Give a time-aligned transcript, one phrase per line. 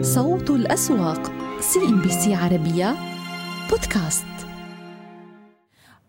[0.00, 2.96] صوت الأسواق CNBC عربية
[3.70, 4.49] بودكاست.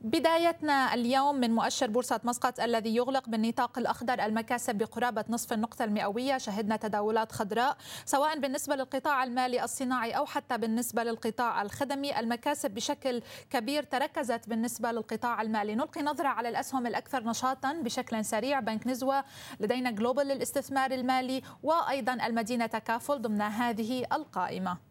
[0.04, 6.38] بدايتنا اليوم من مؤشر بورصة مسقط الذي يغلق بالنطاق الأخضر المكاسب بقرابة نصف النقطة المئوية.
[6.38, 12.20] شهدنا تداولات خضراء سواء بالنسبة للقطاع المالي الصناعي أو حتى بالنسبة للقطاع الخدمي.
[12.20, 15.76] المكاسب بشكل كبير تركزت بالنسبة للقطاع المالي.
[15.76, 18.60] نلقي نظرة على الأسهم الأكثر نشاطا بشكل سريع.
[18.60, 19.24] بنك نزوى
[19.60, 24.91] لدينا جلوبال للاستثمار المالي وأيضا المدينة تكافل ضمن هذه القائمة.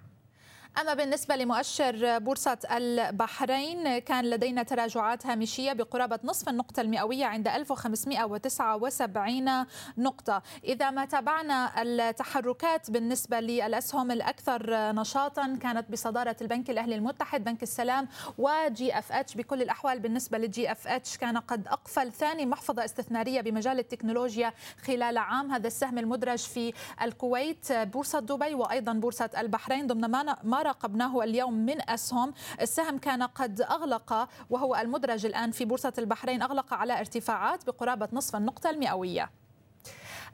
[0.78, 9.66] أما بالنسبة لمؤشر بورصة البحرين كان لدينا تراجعات هامشية بقرابة نصف النقطة المئوية عند 1579
[9.98, 10.42] نقطة.
[10.64, 18.08] إذا ما تابعنا التحركات بالنسبة للأسهم الأكثر نشاطا كانت بصدارة البنك الأهلي المتحد بنك السلام
[18.38, 19.34] و GFH.
[19.34, 24.52] بكل الأحوال بالنسبة ل GFH كان قد أقفل ثاني محفظة استثمارية بمجال التكنولوجيا
[24.82, 30.10] خلال عام هذا السهم المدرج في الكويت بورصة دبي وأيضا بورصة البحرين ضمن
[30.44, 32.32] ما راقبناه اليوم من أسهم.
[32.60, 36.42] السهم كان قد أغلق وهو المدرج الآن في بورصة البحرين.
[36.42, 39.39] أغلق على ارتفاعات بقرابة نصف النقطة المئوية.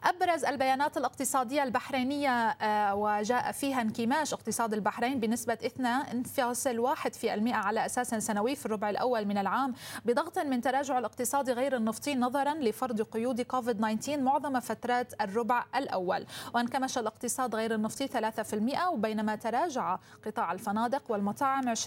[0.05, 8.57] أبرز البيانات الاقتصادية البحرينية آه، وجاء فيها انكماش اقتصاد البحرين بنسبة 2.1% على أساس سنوي
[8.57, 13.77] في الربع الأول من العام بضغط من تراجع الاقتصاد غير النفطي نظرا لفرض قيود كوفيد
[13.77, 16.27] 19 معظم فترات الربع الأول.
[16.55, 21.79] وانكمش الاقتصاد غير النفطي 3% وبينما تراجع قطاع الفنادق والمطاعم 20%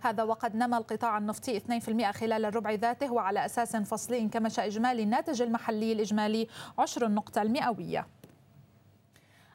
[0.00, 5.42] هذا وقد نما القطاع النفطي 2% خلال الربع ذاته وعلى أساس فصلي انكمش إجمالي الناتج
[5.42, 8.06] المحلي الإجمالي 10 النقطة المئوية.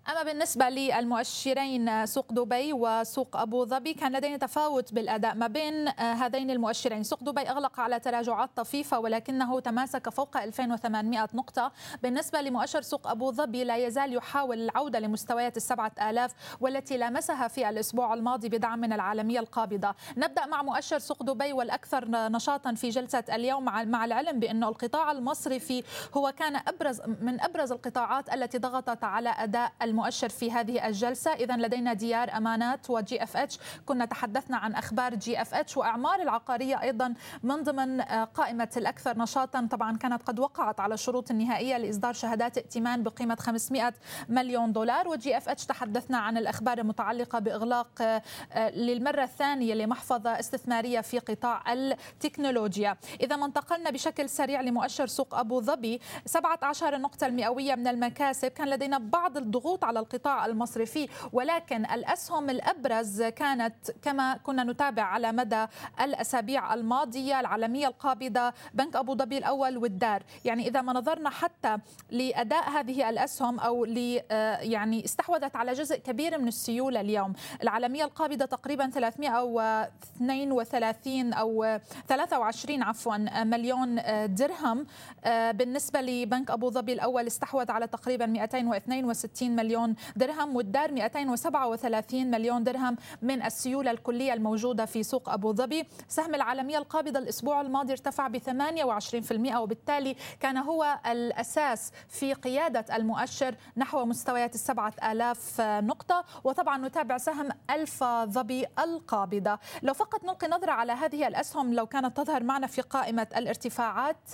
[0.09, 6.13] أما بالنسبة للمؤشرين سوق دبي وسوق أبو ظبي كان لدينا تفاوت بالأداء ما بين آه،
[6.13, 7.03] هذين المؤشرين.
[7.03, 11.71] سوق دبي أغلق على تراجعات طفيفة ولكنه تماسك فوق 2800 نقطة.
[12.03, 17.69] بالنسبة لمؤشر سوق أبو ظبي لا يزال يحاول العودة لمستويات السبعة آلاف والتي لامسها في
[17.69, 19.95] الأسبوع الماضي بدعم من العالمية القابضة.
[20.17, 25.83] نبدأ مع مؤشر سوق دبي والأكثر نشاطا في جلسة اليوم مع العلم بأن القطاع المصرفي
[26.17, 31.33] هو كان أبرز من أبرز القطاعات التي ضغطت على أداء المؤشر في هذه الجلسة.
[31.33, 37.13] إذا لدينا ديار أمانات و GFH كنا تحدثنا عن أخبار GFH وإعمار العقارية أيضا
[37.43, 39.67] من ضمن آه، قائمة الأكثر نشاطا.
[39.71, 43.93] طبعا كانت قد وقعت على الشروط النهائية لإصدار شهادات ائتمان بقيمة 500
[44.29, 45.07] مليون دولار.
[45.07, 48.21] و GFH تحدثنا عن الأخبار المتعلقة بإغلاق آه،
[48.69, 52.97] للمرة الثانية لمحفظة استثمارية في قطاع التكنولوجيا.
[53.21, 55.99] إذا ما انتقلنا بشكل سريع لمؤشر سوق أبو ظبي.
[56.25, 58.47] 17 النقطة المئوية من المكاسب.
[58.47, 65.03] كان لدينا بعض الضغوط الضغوط على القطاع المصرفي ولكن الأسهم الأبرز كانت كما كنا نتابع
[65.03, 65.65] على مدى
[66.01, 70.23] الأسابيع الماضية العالمية القابضة بنك أبو ظبي الأول والدار.
[70.45, 71.77] يعني إذا ما نظرنا حتى
[72.11, 77.33] لأداء هذه الأسهم أو ل آه، يعني استحوذت على جزء كبير من السيولة اليوم.
[77.63, 84.85] العالمية القابضة تقريبا 332 أو 23 عفوا مليون آه، درهم
[85.23, 92.31] آه، بالنسبة لبنك أبو ظبي الأول استحوذ على تقريبا 262 مليون مليون درهم والدار 237
[92.31, 95.87] مليون درهم من السيولة الكلية الموجودة في سوق أبو ظبي.
[96.07, 103.55] سهم العالمية القابضة الأسبوع الماضي ارتفع ب 28% وبالتالي كان هو الأساس في قيادة المؤشر
[103.77, 106.25] نحو مستويات السبعة آلاف نقطة.
[106.43, 109.59] وطبعا نتابع سهم ألف ظبي القابضة.
[109.83, 114.29] لو فقط نلقي نظرة على هذه الأسهم لو كانت تظهر معنا في قائمة الارتفاعات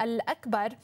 [0.00, 0.76] الأكبر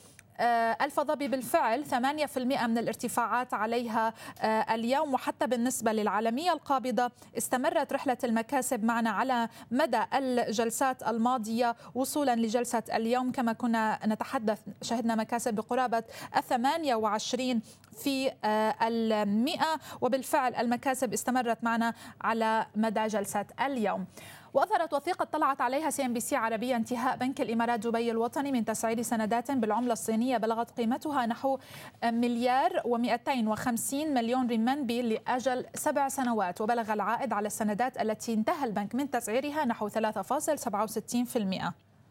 [0.82, 5.14] الفضبي بالفعل 8% من الارتفاعات عليها آه، اليوم.
[5.14, 13.32] وحتى بالنسبة للعالمية القابضة استمرت رحلة المكاسب معنا على مدى الجلسات الماضية وصولا لجلسة اليوم.
[13.32, 16.02] كما كنا نتحدث شهدنا مكاسب بقرابة
[16.48, 17.60] 28
[18.02, 19.80] في آه، المئة.
[20.00, 24.06] وبالفعل المكاسب استمرت معنا على مدى جلسة اليوم.
[24.54, 29.92] واظهرت وثيقة طلعت عليها CNBC عربية انتهاء بنك الإمارات دبي الوطني من تسعير سندات بالعملة
[29.92, 31.58] الصينية بلغت قيمتها نحو
[32.04, 39.10] مليار و250 مليون رنمينبي لأجل سبع سنوات وبلغ العائد على السندات التي انتهى البنك من
[39.10, 39.92] تسعيرها نحو 3.67%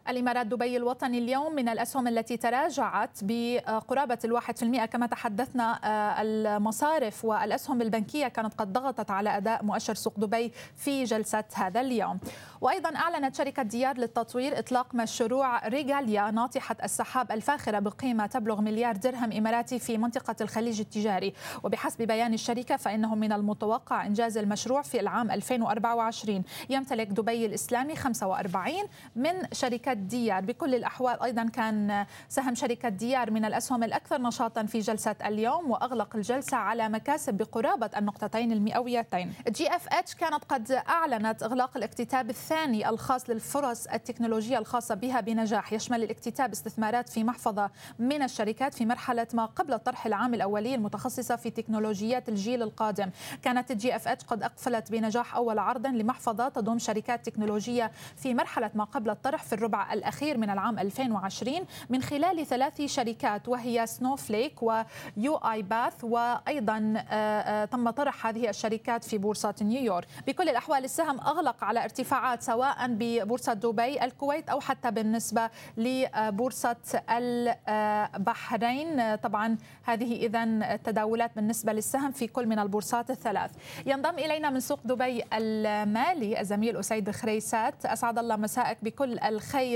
[0.09, 6.21] الإمارات دبي الوطني اليوم من الأسهم التي تراجعت بقرابة الواحد في المئة كما تحدثنا آه،
[6.21, 12.19] المصارف والأسهم البنكية كانت قد ضغطت على أداء مؤشر سوق دبي في جلسة هذا اليوم.
[12.62, 19.31] وأيضا أعلنت شركة ديار للتطوير إطلاق مشروع ريغاليا ناطحة السحاب الفاخرة بقيمة تبلغ مليار درهم
[19.31, 21.33] إماراتي في منطقة الخليج التجاري.
[21.63, 28.74] وبحسب بيان الشركة فإنه من المتوقع إنجاز المشروع في العام 2024 يمتلك دبي الإسلامي 45
[29.15, 30.46] من شركات ديار.
[30.46, 36.16] بكل الأحوال أيضا كان سهم شركة ديار من الأسهم الأكثر نشاطا في جلسة اليوم وأغلق
[36.16, 39.34] الجلسة على مكاسب بقرابة النقطتين المئويتين.
[39.50, 45.74] GFH كانت قد أعلنت إغلاق الاكتتاب الثاني الخاص للفرص التكنولوجية الخاصة بها بنجاح.
[45.74, 51.36] يشمل الاكتتاب استثمارات في محفظة من الشركات في مرحلة ما قبل الطرح العام الأولي المتخصصة
[51.36, 53.10] في تكنولوجيات الجيل القادم.
[53.42, 58.84] كانت ال GFH قد أقفلت بنجاح أول عرض لمحفظة تضم شركات تكنولوجية في مرحلة ما
[58.84, 61.56] قبل الطرح في الربع الأخير من العام 2020
[61.89, 69.04] من خلال ثلاث شركات وهي Snowflake و UiPath وأيضا آه، آه، تم طرح هذه الشركات
[69.04, 70.07] في بورصة نيويورك.
[70.28, 76.75] بكل الأحوال السهم أغلق على ارتفاعات سواء ببورصة دبي الكويت أو حتى بالنسبة لبورصة
[77.10, 79.16] البحرين.
[79.16, 83.51] طبعا هذه اذا التداولات بالنسبة للسهم في كل من البورصات الثلاث.
[83.86, 87.86] ينضم إلينا من سوق دبي المالي الزميل أسيد خريسات.
[87.86, 89.71] أسعد الله مساءك بكل الخير.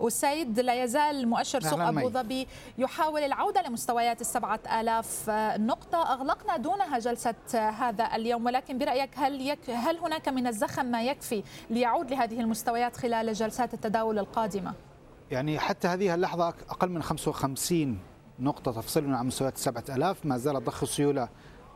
[0.00, 2.46] اسيد لا يزال مؤشر سوق أبو ظبي
[2.78, 6.12] يحاول العودة لمستويات السبعة آلاف نقطة.
[6.12, 11.42] أغلقنا دونها جلسة هذا اليوم ولكن برأيك هل يك هل هناك من الزخم ما يكفي
[11.70, 14.72] ليعود لهذه المستويات خلال جلسات التداول القادمة؟
[15.30, 17.98] يعني حتى هذه اللحظة أقل من 55
[18.40, 21.28] نقطة تفصلنا عن مستويات 7000 ما زال ضخ السيولة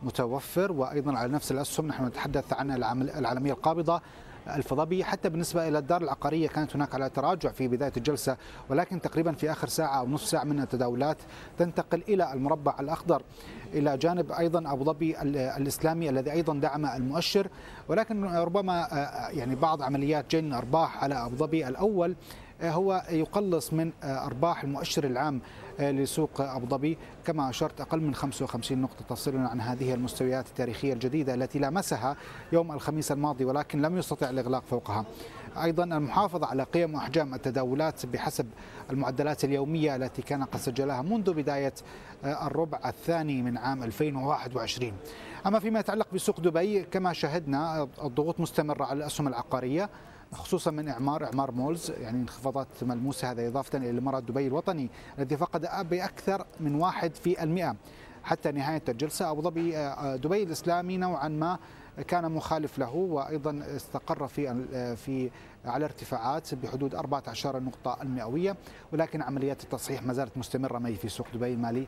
[0.03, 2.71] متوفر وأيضا على نفس الأسهم نحن نتحدث عن
[3.03, 4.01] العالمية القابضة.
[4.56, 8.37] الفضبي حتى بالنسبة إلى الدار العقارية كانت هناك على تراجع في بداية الجلسة
[8.69, 11.17] ولكن تقريبا في آخر ساعة أو نصف ساعة من التداولات
[11.59, 13.23] تنتقل إلى المربع الأخضر
[13.75, 15.23] إلى جانب أيضا أبو ظبي
[15.56, 17.49] الإسلامي الذي أيضا دعم المؤشر
[17.89, 22.17] ولكن ربما آه، يعني بعض عمليات جن أرباح على أبو ظبي الأول
[22.63, 25.41] هو يقلص من آه، أرباح المؤشر العام
[25.81, 26.99] لسوق أبو ظبي.
[27.25, 32.17] كما أشرت أقل من 55 نقطة تفصلنا عن هذه المستويات التاريخية الجديدة التي لامسها
[32.53, 35.05] يوم الخميس الماضي ولكن لم يستطع الإغلاق فوقها.
[35.63, 38.47] أيضا المحافظة على قيم وأحجام التداولات بحسب
[38.91, 41.75] المعدلات اليومية التي كان قد سجلها منذ بداية
[42.25, 44.93] الربع الثاني من عام 2021
[45.47, 49.91] أما فيما يتعلق بسوق دبي كما شهدنا الضغوط مستمرة على الأسهم العقارية.
[50.33, 55.37] خصوصا من إعمار إعمار مولز يعني انخفاضات ملموسة هذا إضافة إلى الامارات دبي الوطني الذي
[55.37, 57.77] فقد باكثر من واحد في المئة.
[58.23, 61.59] حتى نهاية الجلسة أبو ظبي آه، دبي الإسلامي نوعا ما
[62.09, 64.65] كان مخالف له وأيضا استقر في
[64.97, 65.31] في
[65.65, 68.57] على ارتفاعات بحدود 14 نقطة المئوية.
[68.93, 71.87] ولكن عمليات التصحيح ما زالت مستمرة مي في سوق دبي المالي.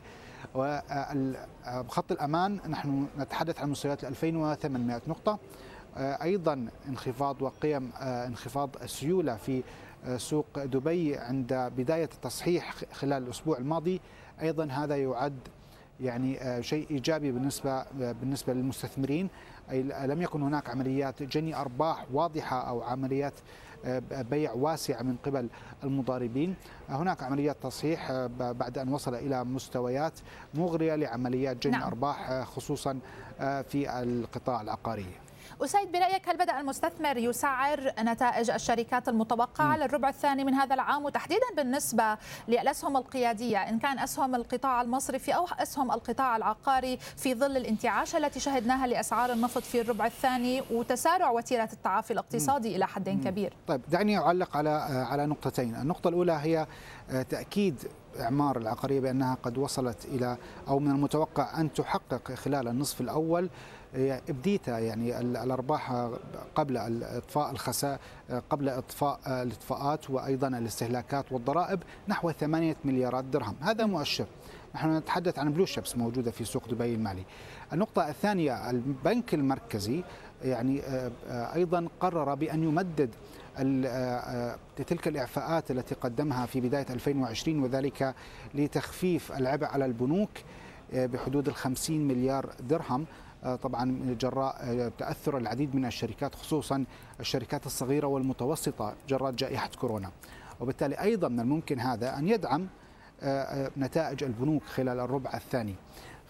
[0.55, 5.31] وخط الأمان نحن نتحدث عن مستويات 2800 نقطة.
[5.31, 5.37] آه،
[5.97, 9.63] أيضا انخفاض وقيم آه، انخفاض السيولة في
[10.05, 14.01] آه، سوق دبي عند بداية التصحيح خلال الأسبوع الماضي.
[14.41, 15.39] أيضا هذا يعد
[15.99, 19.29] يعني شيء إيجابي بالنسبة بالنسبة للمستثمرين.
[19.71, 23.33] أي لم يكن هناك عمليات جني أرباح واضحة أو عمليات
[24.11, 25.49] بيع واسعه من قبل
[25.83, 26.55] المضاربين.
[26.89, 30.19] هناك عمليات تصحيح بعد أن وصل إلى مستويات
[30.53, 31.83] مغرية لعمليات جني نعم.
[31.83, 32.99] أرباح خصوصا
[33.39, 35.05] في القطاع العقاري.
[35.63, 41.45] أسيد برأيك هل بدأ المستثمر يسعر نتائج الشركات المتوقعة للربع الثاني من هذا العام؟ وتحديدا
[41.57, 42.17] بالنسبة
[42.47, 48.39] للأسهم القيادية إن كان أسهم القطاع المصرفي أو أسهم القطاع العقاري في ظل الانتعاشة التي
[48.39, 53.53] شهدناها لأسعار النفط في الربع الثاني وتسارع وتيرة التعافي الاقتصادي إلى حد كبير.
[53.67, 54.69] طيب دعني أعلق على
[55.09, 55.75] على نقطتين.
[55.75, 56.67] النقطة الأولى هي
[57.11, 57.83] آه، تأكيد
[58.19, 60.37] إعمار العقارية بأنها قد وصلت إلى
[60.67, 63.49] أو من المتوقع أن تحقق خلال النصف الأول
[63.95, 66.09] EBITDA يعني الأرباح
[66.55, 67.97] قبل إطفاء الخسائر
[68.49, 73.55] قبل إطفاء الإطفاءات وأيضا الاستهلاكات والضرائب نحو 8 مليارات درهم.
[73.61, 74.25] هذا مؤشر.
[74.75, 77.23] نحن نتحدث عن blue chips موجودة في سوق دبي المالي.
[77.73, 80.03] النقطة الثانية البنك المركزي
[80.43, 80.81] يعني
[81.29, 83.09] أيضا قرر بأن يمدد
[84.87, 88.15] تلك الإعفاءات التي قدمها في بداية 2020 وذلك
[88.53, 90.29] لتخفيف العبء على البنوك
[90.93, 93.05] بحدود ال 50 مليار درهم.
[93.43, 96.85] طبعا جراء آه، تأثر العديد من الشركات خصوصا
[97.19, 100.11] الشركات الصغيرة والمتوسطة جراء جائحة كورونا.
[100.59, 102.67] وبالتالي أيضا من الممكن هذا أن يدعم
[103.21, 105.75] آه، نتائج البنوك خلال الربع الثاني.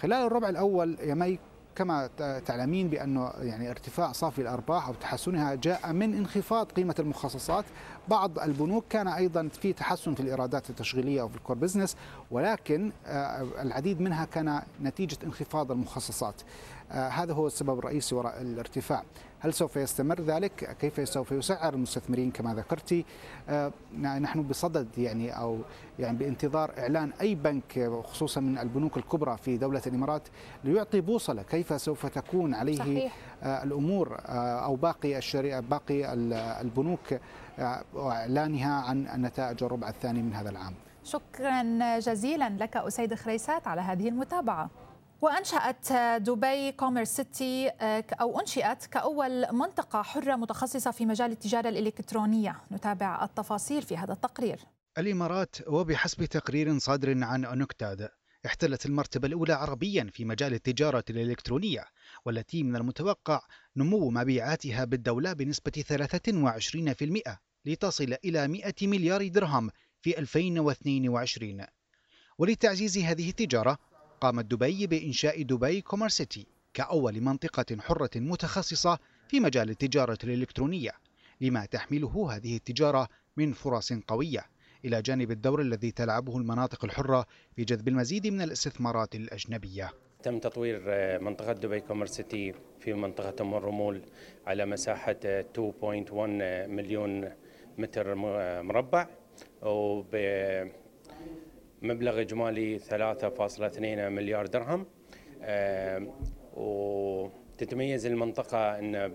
[0.01, 1.39] خلال الربع الأول يا مي
[1.75, 2.09] كما
[2.45, 7.65] تعلمين بأنه يعني ارتفاع صافي الأرباح أو تحسنها جاء من انخفاض قيمة المخصصات،
[8.07, 11.95] بعض البنوك كان أيضا في تحسن في الإيرادات التشغيلية وفي الكور بزنس
[12.31, 12.91] ولكن
[13.61, 16.35] العديد منها كان نتيجة انخفاض المخصصات.
[16.91, 19.03] هذا هو السبب الرئيسي وراء الارتفاع
[19.39, 23.05] هل سوف يستمر ذلك كيف سوف يسعر المستثمرين كما ذكرتي
[24.01, 25.59] نحن بصدد يعني أو
[25.99, 30.27] يعني بانتظار إعلان أي بنك خصوصا من البنوك الكبرى في دولة الإمارات
[30.63, 33.13] ليعطي بوصلة كيف سوف تكون عليه صحيح.
[33.43, 36.13] الأمور أو باقي الشريعة باقي
[36.61, 37.19] البنوك
[37.93, 40.73] وإعلانها عن النتائج الربع الثاني من هذا العام.
[41.03, 44.69] شكرا جزيلا لك أسيد خريسات على هذه المتابعة
[45.21, 47.69] وأنشأت دبي كوميرس سيتي
[48.21, 52.55] أو أنشئت كأول منطقة حرة متخصصة في مجال التجارة الإلكترونية.
[52.71, 54.59] نتابع التفاصيل في هذا التقرير.
[54.97, 58.09] الإمارات وبحسب تقرير صادر عن أنكتاد
[58.45, 61.85] احتلت المرتبة الأولى عربيا في مجال التجارة الإلكترونية
[62.25, 63.41] والتي من المتوقع
[63.77, 65.83] نمو مبيعاتها بالدولة بنسبة
[67.27, 69.69] 23% لتصل إلى 100 مليار درهم
[70.01, 71.65] في 2022
[72.37, 73.77] ولتعزيز هذه التجارة
[74.21, 80.91] قامت دبي بإنشاء دبي كومرسيتي كأول منطقة حرة متخصصة في مجال التجارة الإلكترونية.
[81.41, 84.45] لما تحمله هذه التجارة من فرص قوية.
[84.85, 87.25] إلى جانب الدور الذي تلعبه المناطق الحرة
[87.55, 89.91] في جذب المزيد من الاستثمارات الأجنبية.
[90.23, 90.81] تم تطوير
[91.21, 94.01] منطقة دبي كومرسيتي في منطقة أم الرمول
[94.47, 95.15] على مساحة
[95.55, 96.13] 2.1
[96.67, 97.29] مليون
[97.77, 98.15] متر
[98.61, 99.07] مربع.
[101.81, 104.85] وبمبلغ إجمالي 3.2 مليار درهم.
[106.53, 109.13] وتتميز المنطقة أن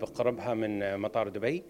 [0.00, 1.64] بقربها من مطار دبي.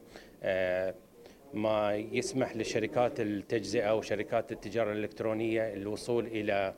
[1.54, 6.74] ما يسمح لشركات التجزئة وشركات التجارة الإلكترونية الوصول إلى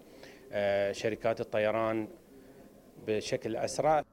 [0.95, 2.09] شركات الطيران
[3.07, 4.05] بشكل أسرع.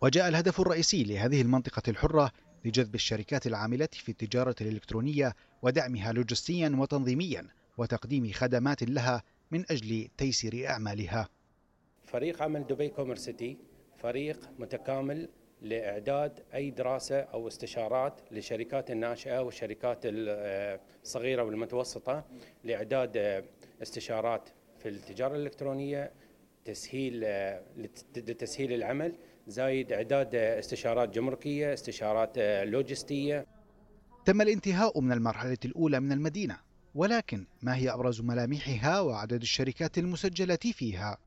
[0.00, 2.30] وجاء الهدف الرئيسي لهذه المنطقة الحرة
[2.64, 5.32] لجذب الشركات العاملة في التجارة الإلكترونية
[5.62, 7.46] ودعمها لوجستيا وتنظيميا.
[7.78, 11.28] وتقديم خدمات لها من أجل تيسير أعمالها.
[12.04, 13.58] فريق عمل دبي كومرسيتي
[13.98, 15.28] فريق متكامل
[15.62, 22.24] لإعداد أي دراسة أو استشارات للشركات الناشئة والشركات الصغيرة والمتوسطة
[22.64, 23.44] لإعداد
[23.82, 26.12] استشارات في التجارة الإلكترونية
[26.64, 27.20] تسهيل
[28.16, 29.14] لتسهيل العمل
[29.46, 33.46] زايد إعداد استشارات جمركية استشارات لوجستية.
[34.24, 36.63] تم الانتهاء من المرحلة الأولى من المدينة.
[36.94, 41.18] ولكن ما هي أبرز ملامحها وعدد الشركات المسجلة فيها؟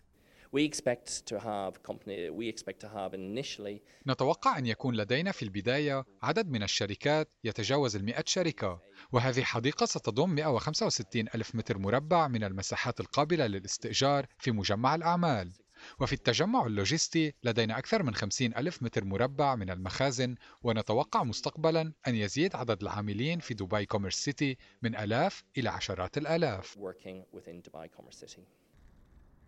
[4.08, 8.80] نتوقع أن يكون لدينا في البداية عدد من الشركات يتجاوز المئة شركة
[9.12, 15.54] وهذه الحديقة ستضم 165 ألف متر مربع من المساحات القابلة للاستئجار في مجمع الأعمال
[16.00, 22.16] وفي التجمع اللوجستي لدينا أكثر من 50 ألف متر مربع من المخازن ونتوقع مستقبلا أن
[22.16, 26.78] يزيد عدد العاملين في دبي CommerCity من ألاف إلى عشرات الآلاف.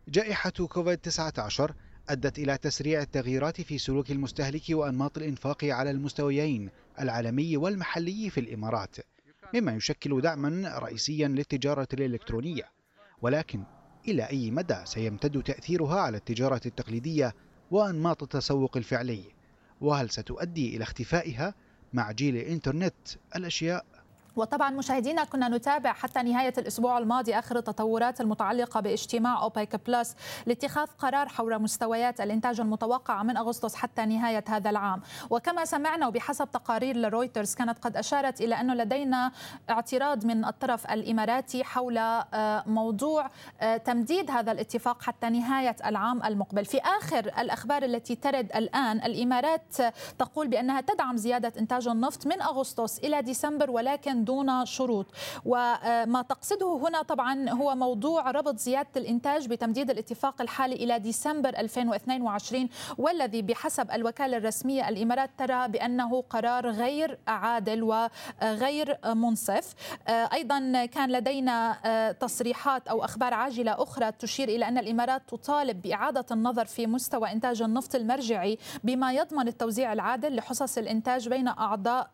[0.08, 1.72] جائحة كوفيد-19
[2.10, 6.70] أدت إلى تسريع التغييرات في سلوك المستهلك وأنماط الإنفاق على المستويين
[7.00, 8.96] العالمي والمحلي في الإمارات
[9.54, 12.64] مما يشكل دعما رئيسيا للتجارة الإلكترونية.
[13.22, 13.64] ولكن
[14.12, 17.36] إلى أي مدى سيمتد تأثيرها على التجارة التقليدية
[17.72, 19.24] وأنماط التسوق الفعلي؟
[19.82, 21.54] وهل ستؤدي إلى اختفائها
[21.94, 22.94] مع جيل الإنترنت؟
[23.36, 23.86] الأشياء
[24.40, 30.16] وطبعا مشاهدينا كنا نتابع حتى نهاية الأسبوع الماضي آخر التطورات المتعلقة باجتماع أوبك بلس
[30.46, 35.02] لاتخاذ قرار حول مستويات الإنتاج المتوقعة من أغسطس حتى نهاية هذا العام.
[35.30, 39.32] وكما سمعنا وبحسب تقارير لرويترز كانت قد أشارت إلى أنه لدينا
[39.70, 43.30] اعتراض من الطرف الإماراتي حول آه، موضوع
[43.62, 46.66] آه، تمديد هذا الاتفاق حتى نهاية العام المقبل.
[46.66, 49.76] في آخر الأخبار التي ترد الآن الإمارات
[50.20, 55.06] تقول بأنها تدعم زيادة إنتاج النفط من أغسطس إلى ديسمبر ولكن دون شروط.
[55.46, 62.70] وما تقصده هنا طبعا هو موضوع ربط زيادة الإنتاج بتمديد الاتفاق الحالي إلى ديسمبر 2022
[62.98, 69.74] والذي بحسب الوكالة الرسمية الإمارات ترى بأنه قرار غير عادل وغير منصف.
[70.10, 71.78] أيضا كان لدينا
[72.20, 77.62] تصريحات أو أخبار عاجلة أخرى تشير إلى أن الإمارات تطالب بإعادة النظر في مستوى إنتاج
[77.62, 82.10] النفط المرجعي بما يضمن التوزيع العادل لحصص الإنتاج بين أعضاء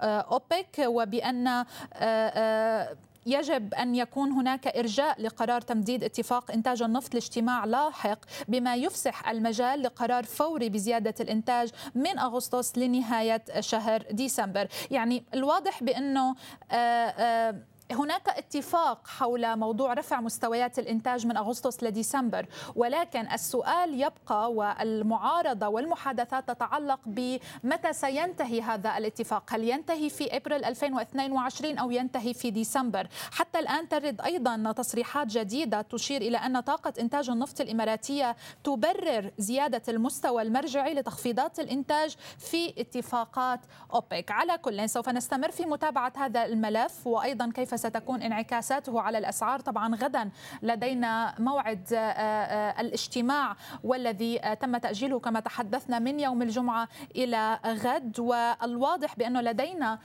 [0.00, 7.14] أوبك وبأن أن آه، آه، يجب أن يكون هناك إرجاء لقرار تمديد اتفاق إنتاج النفط
[7.14, 8.18] لاجتماع لاحق
[8.48, 14.68] بما يفسح المجال لقرار فوري بزيادة الإنتاج من أغسطس لنهاية شهر ديسمبر.
[14.90, 16.34] يعني الواضح بأنه
[16.72, 17.56] آه،
[17.92, 26.48] هناك اتفاق حول موضوع رفع مستويات الإنتاج من أغسطس لديسمبر ولكن السؤال يبقى والمعارضة والمحادثات
[26.48, 33.58] تتعلق بمتى سينتهي هذا الاتفاق؟ هل ينتهي في أبريل 2022 أو ينتهي في ديسمبر؟ حتى
[33.58, 40.42] الآن ترد أيضا تصريحات جديدة تشير إلى أن طاقة إنتاج النفط الإماراتية تبرر زيادة المستوى
[40.42, 43.60] المرجعي لتخفيضات الإنتاج في اتفاقات
[43.94, 44.30] أوبك.
[44.30, 49.60] على كل سوف نستمر في متابعة هذا الملف وأيضا كيف ستكون انعكاساته على الأسعار.
[49.60, 50.30] طبعا غدا
[50.62, 57.58] لدينا موعد آه، آه، الاجتماع والذي آه، تم تأجيله كما تحدثنا من يوم الجمعة إلى
[57.66, 58.20] غد.
[58.20, 59.98] والواضح بأنه لدينا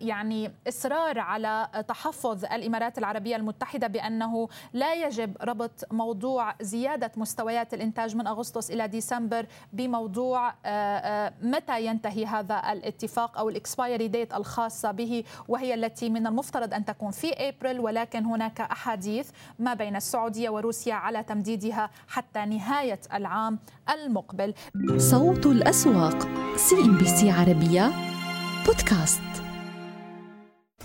[0.00, 8.16] يعني إصرار على تحفظ الإمارات العربية المتحدة بأنه لا يجب ربط موضوع زيادة مستويات الإنتاج
[8.16, 10.54] من أغسطس إلى ديسمبر بموضوع
[11.42, 16.84] متى ينتهي هذا الاتفاق أو ال expiry date الخاصة به وهي التي من المفترض أن
[16.84, 23.58] تكون في ابريل ولكن هناك أحاديث ما بين السعودية وروسيا على تمديدها حتى نهاية العام
[23.94, 24.54] المقبل.
[24.96, 27.92] صوت الأسواق CNBC عربية
[28.66, 29.45] بودكاست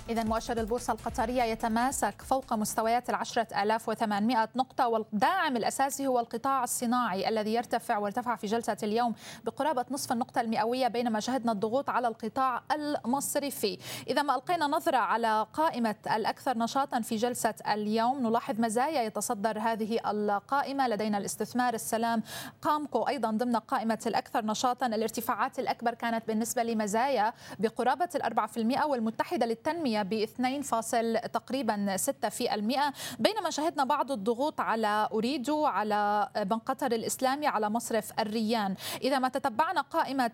[0.10, 6.64] إذا مؤشر البورصة القطرية يتماسك فوق مستويات العشرة آلاف وثمانمائة نقطة والداعم الأساسي هو القطاع
[6.64, 12.08] الصناعي الذي يرتفع وارتفع في جلسة اليوم بقرابة نصف النقطة المئوية بينما شهدنا الضغوط على
[12.08, 13.78] القطاع المصرفي.
[14.08, 20.00] إذا ما ألقينا نظرة على قائمة الأكثر نشاطا في جلسة اليوم نلاحظ مزايا يتصدر هذه
[20.12, 20.88] القائمة.
[20.88, 22.24] لدينا الاستثمار السلام
[22.62, 24.86] قامكو أيضا ضمن قائمة الأكثر نشاطا.
[24.86, 31.98] الارتفاعات الأكبر كانت بالنسبة لمزايا بقرابة الأربعة في المئة والمتحدة للتنمية ب 2 فاصل تقريبا
[31.98, 32.94] 6 في المئة.
[33.20, 38.76] بينما شهدنا بعض الضغوط على أريدو على بن قطر الإسلامي على مصرف الريان.
[39.02, 40.32] إذا ما تتبعنا قائمة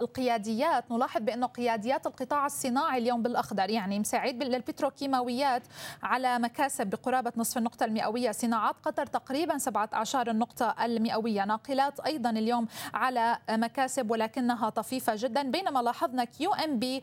[0.00, 5.62] القياديات نلاحظ بأنه قياديات القطاع الصناعي اليوم بالأخضر يعني مسيعيد للبتروكيماويات
[6.02, 8.32] على مكاسب بقرابة نصف النقطة المئوية.
[8.32, 11.44] صناعات قطر تقريبا 17 النقطة المئوية.
[11.44, 15.42] ناقلات أيضا اليوم على مكاسب ولكنها طفيفة جدا.
[15.42, 17.02] بينما لاحظنا QNB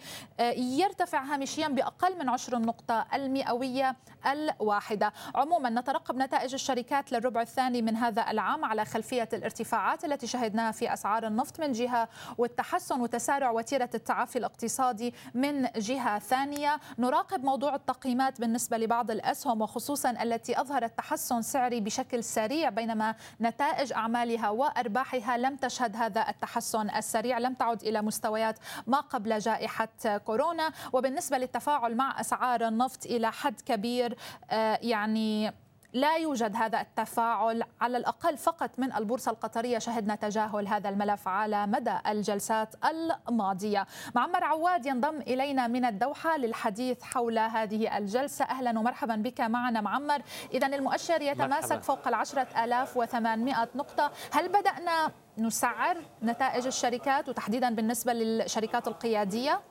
[0.57, 1.24] يرتفع
[1.57, 3.95] هامشيا بأقل من عشر النقطة المئوية
[4.31, 5.13] الواحدة.
[5.35, 10.93] عموما نترقب نتائج الشركات للربع الثاني من هذا العام على خلفية الارتفاعات التي شهدناها في
[10.93, 16.79] أسعار النفط من جهة والتحسن وتسارع وتيرة التعافي الاقتصادي من جهة ثانية.
[16.97, 23.93] نراقب موضوع التقييمات بالنسبة لبعض الأسهم وخصوصا التي أظهرت تحسن سعري بشكل سريع بينما نتائج
[23.93, 27.37] أعمالها وأرباحها لم تشهد هذا التحسن السريع.
[27.37, 30.71] لم تعد إلى مستويات ما قبل جائحة كورونا.
[30.93, 34.18] وبالنسبة للتفاعل مع أسعار النفط إلى حد كبير.
[34.51, 35.54] آه، يعني
[35.94, 41.68] لا يوجد هذا التفاعل على الأقل فقط من البورصة القطرية شهدنا تجاهل هذا الملف على
[41.68, 43.88] مدى الجلسات الماضية.
[44.16, 48.46] معمر عواد ينضم إلينا من الدوحة للحديث حول هذه الجلسة.
[48.46, 50.22] أهلا ومرحبا بك معنا معمر.
[50.53, 51.81] إذا المؤشر يتماسك مرحبا.
[51.81, 54.12] فوق العشرة آلاف وثمانمائة نقطة.
[54.31, 59.62] هل بدأنا نسعر نتائج الشركات وتحديدا بالنسبة للشركات القيادية؟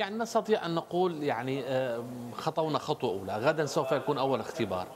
[0.00, 3.36] يعني نستطيع أن نقول يعني آه، خطونا خطوة أولى.
[3.36, 4.86] غدا سوف يكون أول اختبار.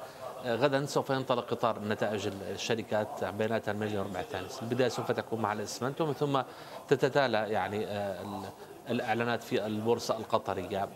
[0.45, 5.53] آه، غدا سوف ينطلق قطار نتائج الشركات بيناتها المليون ربع الثاني البداية سوف تكون مع
[5.53, 6.41] الإسمنت ومن ثم
[6.89, 8.43] تتتالى يعني آه،
[8.89, 10.89] الإعلانات في البورصة القطرية.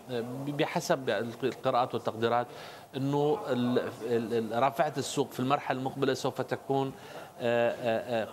[0.47, 1.09] بحسب
[1.43, 2.47] القراءات والتقديرات
[2.97, 3.39] إنه
[4.53, 6.91] رافعة السوق في المرحلة المقبلة سوف تكون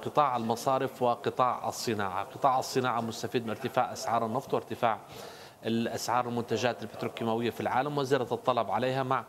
[0.04, 4.98] قطاع المصارف وقطاع الصناعة، قطاع الصناعة مستفيد من ارتفاع أسعار النفط وارتفاع
[5.66, 9.24] الأسعار المنتجات البتروكيماوية في العالم وزياده الطلب عليها مع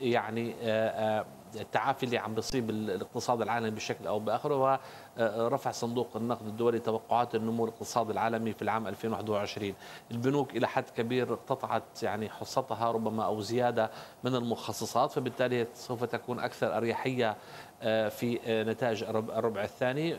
[0.00, 1.26] يعني آه، آه،
[1.60, 4.80] التعافي اللي عم بيصيب الاقتصاد العالمي بشكل أو بآخر.
[5.18, 9.74] ورفع صندوق النقد الدولي توقعات النمو الاقتصادي العالمي في العام 2021
[10.10, 13.90] البنوك إلى حد كبير اقتطعت يعني حصتها ربما أو زيادة
[14.24, 17.36] من المخصصات فبالتالي سوف تكون أكثر أريحية
[17.82, 20.16] آه، في نتائج الربع الثاني.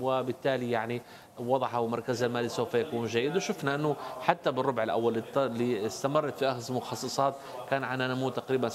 [0.00, 1.02] وبالتالي يعني
[1.38, 3.36] وضعه مركز المالي سوف يكون جيد.
[3.36, 7.34] وشفنا أنه حتى بالربع الأول اللي استمرت في أخذ مخصصات
[7.70, 8.72] كان عندنا نمو تقريبا 6%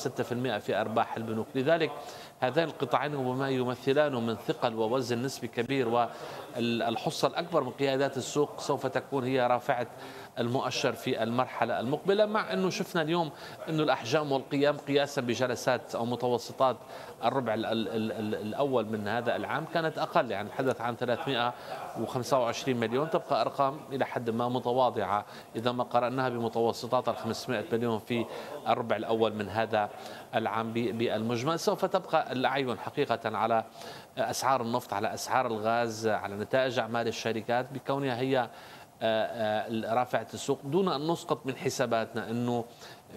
[0.57, 1.47] في أرباح البنوك.
[1.55, 1.91] لذلك
[2.43, 8.87] هذان القطاعين وما يمثلان من ثقل ووزن نسبي كبير والحصة الأكبر من قيادات السوق سوف
[8.87, 9.87] تكون هي رافعة
[10.39, 13.31] المؤشر في المرحلة المقبلة مع أنه شفنا اليوم
[13.69, 16.77] أنه الأحجام والقيام قياسا بجلسات أو متوسطات
[17.23, 23.09] الربع الأول من هذا العام كانت أقل يعني نتحدث عن 325 مليون.
[23.09, 28.25] تبقى أرقام إلى حد ما متواضعة إذا ما قرأناها بمتوسطات ال 500 مليون في
[28.67, 29.89] الربع الأول من هذا
[30.35, 31.59] العام بالمجمل.
[31.59, 33.63] سوف تبقى الأعين حقيقة على
[34.17, 38.49] أسعار النفط على أسعار الغاز على نتائج أعمال الشركات بكونها هي
[39.93, 42.65] رافعة السوق دون أن نسقط من حساباتنا إنه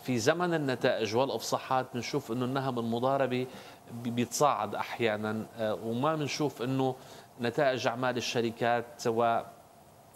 [0.03, 3.46] في زمن النتائج والأفصاحات بنشوف إنه النهم المضاربة
[3.92, 6.94] بيتصاعد أحيانا وما بنشوف إنه
[7.40, 9.46] نتائج أعمال الشركات سواء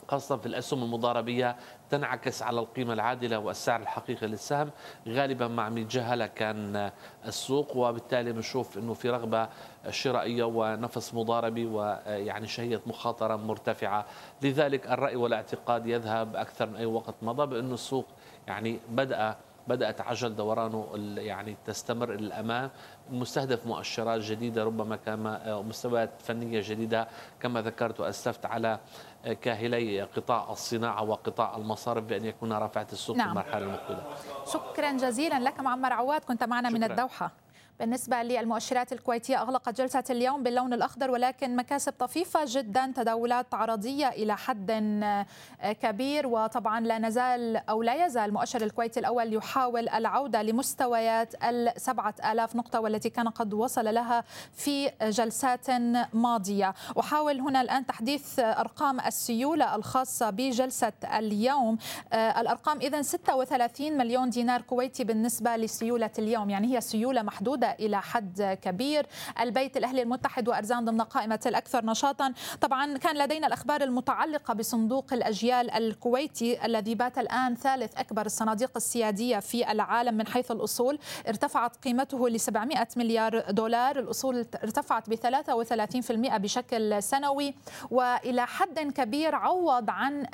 [0.08, 1.56] خاصة في الأسهم المضاربية
[1.90, 4.70] تنعكس على القيمة العادلة والسعر الحقيقي للسهم.
[5.08, 6.90] غالبا عم يتجاهلها كان
[7.26, 9.48] السوق وبالتالي بنشوف أنه في رغبة
[9.90, 14.06] شرائية ونفس مضاربي ويعني شهية مخاطرة مرتفعة.
[14.42, 18.06] لذلك الرأي والاعتقاد يذهب أكثر من أي وقت مضى بأنه السوق
[18.46, 19.36] يعني بدأ
[19.70, 22.70] بدأت عجل دورانه يعني تستمر إلى الامام
[23.10, 27.08] مستهدف مؤشرات جديدة ربما كما مستويات فنية جديدة
[27.40, 28.78] كما ذكرت وأسلفت على
[29.42, 33.26] كاهلي قطاع الصناعة وقطاع المصارف بأن يكون رافعة السوق نعم.
[33.26, 34.02] في المرحلة المقبلة.
[34.52, 36.78] شكرا جزيلا لك معمر عواد كنت معنا شكرا.
[36.78, 37.30] من الدوحة.
[37.80, 44.36] بالنسبة للمؤشرات الكويتية أغلقت جلسة اليوم باللون الأخضر ولكن مكاسب طفيفة جدا تداولات عرضية إلى
[44.36, 44.70] حد
[45.62, 46.26] كبير.
[46.26, 52.80] وطبعا لا نزال أو لا يزال المؤشر الكويتي الأول يحاول العودة لمستويات السبعة آلاف نقطة
[52.80, 55.70] والتي كان قد وصل لها في جلسات
[56.12, 56.74] ماضية.
[57.00, 61.78] أحاول هنا الآن تحديث أرقام السيولة الخاصة بجلسة اليوم.
[62.12, 68.58] الأرقام إذن 36 مليون دينار كويتي بالنسبة لسيولة اليوم يعني هي سيولة محدودة إلى حد
[68.62, 69.06] كبير.
[69.40, 72.32] البيت الأهلي المتحد وأرزان ضمن قائمة الأكثر نشاطا.
[72.60, 79.38] طبعا كان لدينا الأخبار المتعلقة بصندوق الأجيال الكويتي الذي بات الآن ثالث أكبر الصناديق السيادية
[79.38, 80.98] في العالم من حيث الأصول.
[81.28, 83.98] ارتفعت قيمته ل 700 مليار دولار.
[83.98, 87.54] الأصول ارتفعت ب 33% بشكل سنوي.
[87.90, 90.26] وإلى حد كبير عوض عن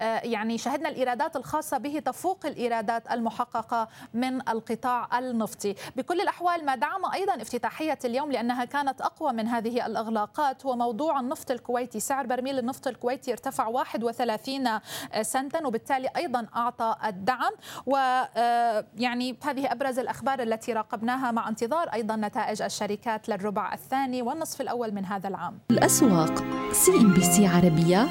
[0.00, 5.74] يعني شهدنا الإيرادات الخاصة به تفوق الإيرادات المحققة من القطاع النفطي.
[5.96, 11.20] بكل الأحوال ما دعم أيضا افتتاحية اليوم لأنها كانت أقوى من هذه الإغلاقات هو موضوع
[11.20, 12.00] النفط الكويتي.
[12.00, 14.80] سعر برميل النفط الكويتي ارتفع 31
[15.22, 17.52] سنتا وبالتالي أيضا أعطى الدعم.
[17.86, 24.94] ويعني هذه أبرز الأخبار التي راقبناها مع انتظار أيضا نتائج الشركات للربع الثاني والنصف الأول
[24.94, 25.58] من هذا العام.
[25.70, 28.06] الأسواق CNBC عربية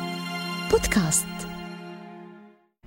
[0.71, 1.54] بودكاست.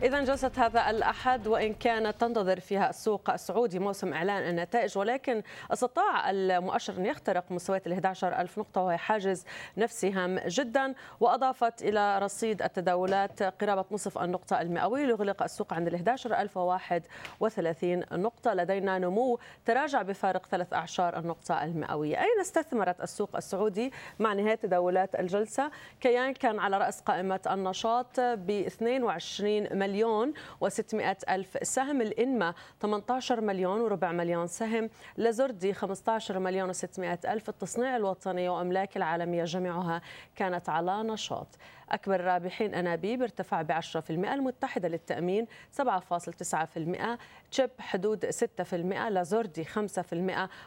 [0.02, 6.30] إذا جلسة هذا الأحد وإن كانت تنتظر فيها السوق السعودي موسم إعلان النتائج ولكن استطاع
[6.30, 9.44] المؤشر أن يخترق مستويات ال 11 ألف نقطة وهي حاجز
[9.76, 15.94] نفسي هام جدا وأضافت إلى رصيد التداولات قرابة نصف النقطة المئوي ليغلق السوق عند ال
[15.94, 18.54] 11 ألف 31 نقطة.
[18.54, 22.20] لدينا نمو تراجع بفارق ثلاث أعشار النقطة المئوية.
[22.20, 28.50] أين استثمرت السوق السعودي مع نهاية تداولات الجلسة؟ كيان كان على رأس قائمة النشاط ب
[28.50, 30.32] 22 مليون مليون
[30.64, 32.00] و600 ألف سهم.
[32.00, 34.90] الإنما 18 مليون وربع مليون سهم.
[35.16, 37.48] لزردي 15 مليون و600 ألف.
[37.48, 40.02] التصنيع الوطني وأملاك العالمية جميعها
[40.36, 41.46] كانت على نشاط.
[41.90, 47.18] أكبر الرابحين أنابيب ارتفع ب 10% المتحدة للتأمين 7.9%
[47.50, 49.68] تشيب حدود 6% لازوردي 5%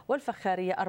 [0.08, 0.80] والفخارية 4.5%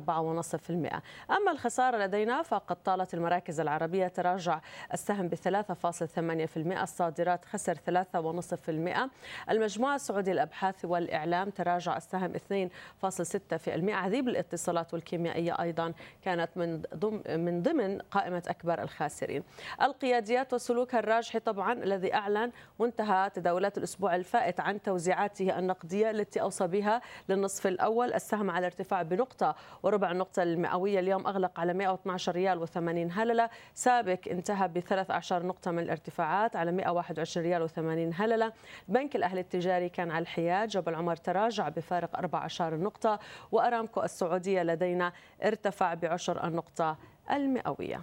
[1.32, 4.60] أما الخسارة لدينا فقد طالت المراكز العربية تراجع
[4.94, 12.34] السهم ب 3.8% الصادرات خسر 3.5% المجموعة السعودية للأبحاث والإعلام تراجع السهم
[13.04, 19.44] 2.6% عذيب الاتصالات والكيميائية أيضا كانت من ضمن من ضمن قائمة أكبر الخاسرين.
[19.82, 26.68] القياديات وسلوكها الراجحي طبعا الذي أعلن وانتهى تداولات الأسبوع الفائت عن توزيعاته النقدية التي أوصى
[26.68, 28.14] بها للنصف الأول.
[28.14, 33.50] السهم على ارتفاع بنقطة وربع النقطة المئوية اليوم أغلق على 112 ريال و80 هللة.
[33.74, 38.54] سابق انتهى ب 13 نقطة من الارتفاعات على 121 ريال و80 هللة.
[38.88, 40.68] بنك الأهلي التجاري كان على الحياد.
[40.68, 43.20] جبل عمر تراجع بفارق 14 نقطة.
[43.52, 46.98] وأرامكو السعودية لدينا ارتفع بعشر النقطة
[47.32, 48.02] المئوية.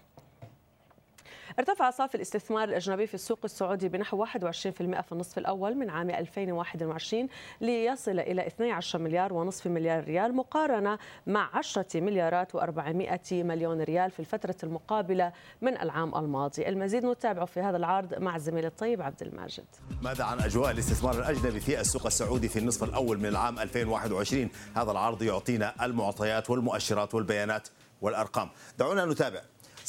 [1.58, 4.28] ارتفع صافي الاستثمار الأجنبي في السوق السعودي بنحو 21%
[4.62, 7.28] في النصف الأول من عام 2021
[7.60, 14.20] ليصل إلى 12 مليار ونصف مليار ريال مقارنة مع 10 مليارات و400 مليون ريال في
[14.20, 16.68] الفترة المقابلة من العام الماضي.
[16.68, 19.64] المزيد نتابعه في هذا العرض مع زميل الطيب عبد الماجد.
[20.02, 24.90] ماذا عن أجواء الاستثمار الأجنبي في السوق السعودي في النصف الأول من العام 2021 هذا
[24.90, 27.68] العرض يعطينا المعطيات والمؤشرات والبيانات
[28.00, 28.48] والأرقام.
[28.78, 29.40] دعونا نتابع.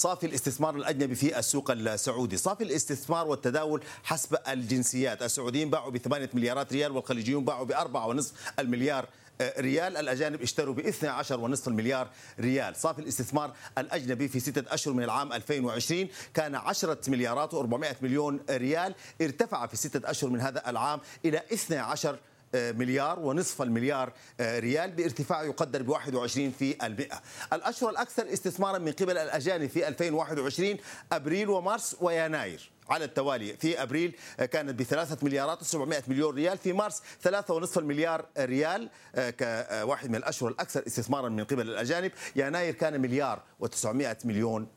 [0.01, 2.37] صافي الاستثمار الأجنبي في السوق السعودي.
[2.37, 5.23] صافي الاستثمار والتداول حسب الجنسيات.
[5.23, 9.05] السعوديين باعوا ب 8 مليارات ريال والخليجيون باعوا ب 4.5 المليار
[9.41, 9.97] ريال.
[9.97, 12.09] الأجانب اشتروا ب 12.5 المليار
[12.39, 12.75] ريال.
[12.75, 18.95] صافي الاستثمار الأجنبي في ستة أشهر من العام 2020 كان 10 مليارات و400 مليون ريال.
[19.21, 22.19] ارتفع في ستة أشهر من هذا العام إلى 12
[22.55, 27.21] مليار ونصف المليار ريال بارتفاع يقدر ب 21 في المئة.
[27.53, 30.77] الأشهر الأكثر استثمارا من قبل الأجانب في 2021
[31.11, 32.71] أبريل ومارس ويناير.
[32.89, 38.25] على التوالي في أبريل كانت بثلاثة مليارات و700 مليون ريال في مارس ثلاثة ونصف المليار
[38.37, 42.11] ريال كواحد من الأشهر الأكثر استثمارا من قبل الأجانب.
[42.35, 44.67] يناير كان مليار و900 مليون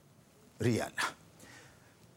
[0.62, 0.92] ريال.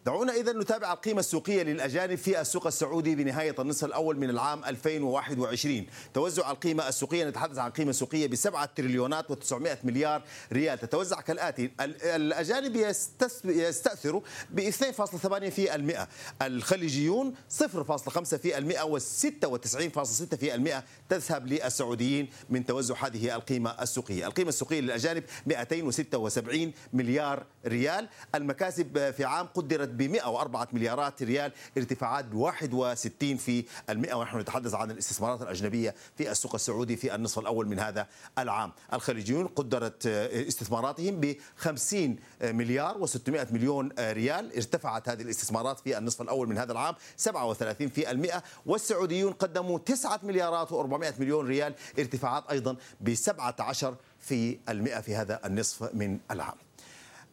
[0.08, 5.86] دعونا اذا نتابع القيمة السوقية للأجانب في السوق السعودي بنهاية النصف الأول من العام 2021
[6.13, 10.80] توزع القيمة السوقية نتحدث عن قيمة سوقية ب 7 تريليونات و900 مليار ريال.
[10.80, 11.72] تتوزع كالآتي
[12.04, 12.76] الأجانب
[13.46, 16.08] يستاثروا ب 2.8%
[16.41, 17.65] الخليجيون 0.5% و96.6%
[21.10, 24.28] تذهب للسعوديين من توزع هذه القيمة السوقية.
[24.28, 28.10] القيمة السوقية للأجانب 276 مليار ريال.
[28.36, 34.13] المكاسب في عام قدرت ب 104 مليارات ريال ارتفاعات ب 61 في المئة.
[34.13, 38.07] ونحن نتحدث عن الاستثمارات الأجنبية في السوق السعودي في النصف الأول من هذا
[38.38, 38.71] العام.
[38.93, 44.55] الخليجيون قدرت استثماراتهم ب 50 مليار و600 مليون ريال.
[44.55, 48.43] ارتفعت هذه الاستثمارات في النصف الأول من هذا العام 37 في المئة.
[48.65, 55.39] والسعوديون قدموا 9 مليارات و400 مليون ريال ارتفاعات أيضا ب 17 في المئة في هذا
[55.45, 56.66] النصف من العام.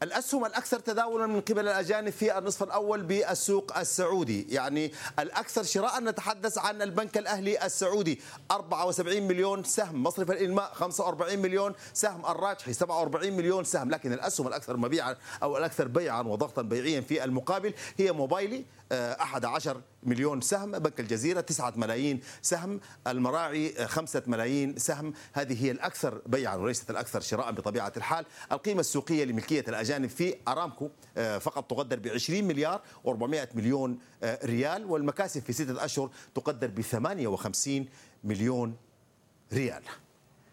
[0.04, 4.46] الأسهم الأكثر تداولا من قبل الأجانب في النصف الأول بالسوق السعودي.
[4.54, 8.20] يعني الأكثر شراء نتحدث عن البنك الأهلي السعودي.
[8.50, 13.90] 74 مليون سهم مصرف الإنماء 45 مليون سهم الراجحي 47 مليون سهم.
[13.90, 18.64] لكن الأسهم الأكثر مبيعا أو الأكثر بيعا وضغطا بيعيا في المقابل هي موبايلي.
[18.92, 25.12] 11 مليون سهم بنك الجزيرة 9 ملايين سهم المراعي 5 ملايين سهم.
[25.32, 28.26] هذه هي الأكثر بيعا وليست الأكثر شراء بطبيعة الحال.
[28.52, 35.42] القيمة السوقية لملكية الأجانب في أرامكو فقط تقدر ب 20 مليار و400 مليون ريال والمكاسب
[35.42, 37.86] في ستة أشهر تقدر ب 58
[38.24, 38.76] مليون
[39.52, 39.82] ريال.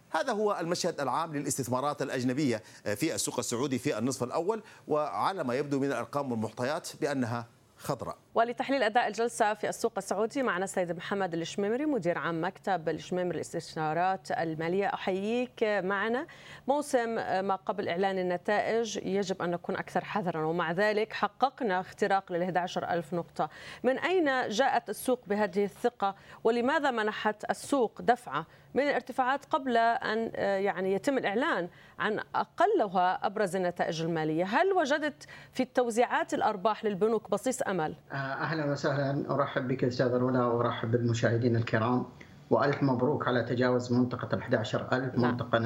[0.10, 2.64] هذا هو المشهد العام للاستثمارات الأجنبية
[2.96, 7.48] في السوق السعودي في النصف الأول وعلى ما يبدو من الأرقام والمحتويات بأنها
[7.82, 8.18] خضراء.
[8.36, 14.32] ولتحليل أداء الجلسة في السوق السعودي معنا السيد محمد الشميمري مدير عام مكتب الشميمري للاستشارات
[14.32, 14.88] المالية.
[14.94, 16.28] أحييك معنا.
[16.68, 17.16] موسم
[17.46, 23.14] ما قبل إعلان النتائج يجب أن نكون أكثر حذرا ومع ذلك حققنا اختراق لل 11000
[23.14, 23.50] نقطة.
[23.84, 30.32] من أين جاءت السوق بهذه الثقة؟ ولماذا منحت السوق دفعة من الارتفاعات قبل أن
[30.64, 37.62] يعني يتم الإعلان عن أقلها أبرز النتائج المالية، هل وجدت في التوزيعات الأرباح للبنوك بصيص
[37.72, 42.06] أمل؟ أهلا وسهلا أرحب بك أستاذ رولا وأرحب بالمشاهدين الكرام
[42.50, 45.60] وألف مبروك على تجاوز منطقة ال 11000 منطقة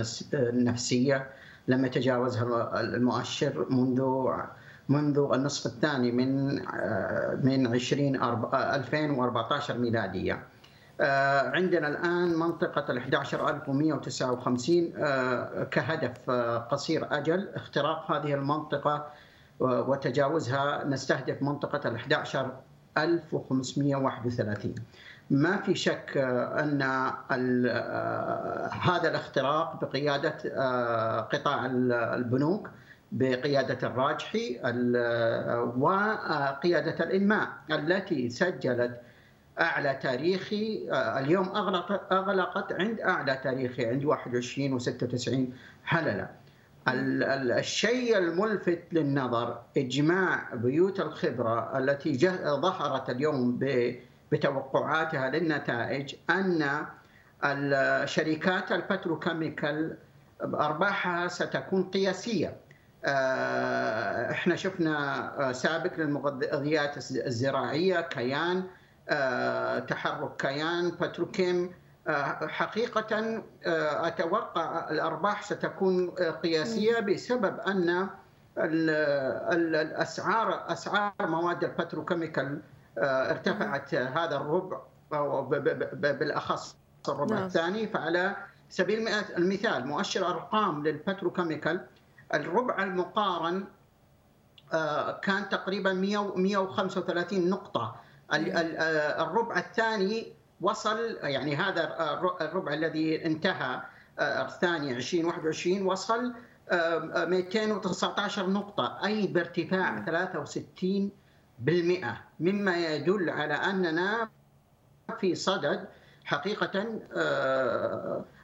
[0.54, 1.30] نفسية
[1.68, 4.28] لم يتجاوزها المؤشر منذ
[4.90, 6.56] منذ النصف الثاني من
[7.46, 10.44] من 20 2014 ميلادية.
[11.54, 14.92] عندنا الآن منطقة ال 11159
[15.72, 16.30] كهدف
[16.72, 19.08] قصير أجل اختراق هذه المنطقة
[19.60, 24.76] وتجاوزها نستهدف منطقة ال 11531
[25.30, 26.82] ما في شك أن
[28.82, 30.38] هذا الاختراق بقيادة
[31.22, 31.66] قطاع
[32.16, 32.70] البنوك
[33.12, 34.60] بقيادة الراجحي
[35.78, 39.02] وقيادة الإنماء التي سجلت
[39.62, 45.32] أعلى تاريخي اليوم اغلقت أغلقت عند أعلى تاريخي عند 21 و96
[45.86, 46.30] حلله.
[46.88, 52.18] الشيء الملفت للنظر إجماع بيوت الخبرة التي
[52.62, 53.60] ظهرت اليوم
[54.32, 56.86] بتوقعاتها للنتائج أن
[57.44, 59.98] الشركات البتروكيميكال
[60.44, 62.56] أرباحها ستكون قياسية.
[64.32, 68.64] إحنا شفنا سابق للمغذيات الزراعية كيان
[69.88, 71.72] تحرك كيان بتروكيم
[72.48, 73.42] حقيقة
[74.08, 76.10] أتوقع الأرباح ستكون
[76.44, 78.10] قياسية بسبب أن
[79.54, 82.62] الأسعار أسعار مواد ال petrochemical
[82.98, 84.80] ارتفعت هذا الربع
[85.92, 86.76] بالأخص
[87.10, 87.46] الربع نعم.
[87.46, 87.88] الثاني.
[87.88, 88.36] فعلى
[88.70, 91.86] سبيل المثال مؤشر أرقام لل petrochemical
[92.34, 93.64] الربع المقارن
[95.22, 97.96] كان تقريبا 135 نقطة.
[98.34, 101.96] الربع الثاني وصل يعني هذا
[102.42, 103.82] الربع الذي انتهى
[104.20, 106.34] الثاني 2021 وصل
[106.72, 111.12] 219 نقطة أي بارتفاع 63
[111.60, 112.18] بالمئة.
[112.40, 114.30] مما يدل على أننا
[115.20, 115.88] في صدد
[116.26, 117.00] حقيقة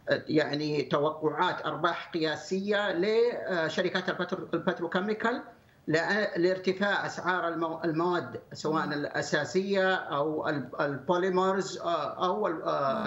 [0.10, 4.10] يعني توقعات أرباح قياسية لشركات
[4.54, 5.42] ال petrochemical.
[6.38, 7.48] لارتفاع أسعار
[7.86, 10.50] المواد سواء الأساسية أو
[10.82, 12.48] ال polymers أو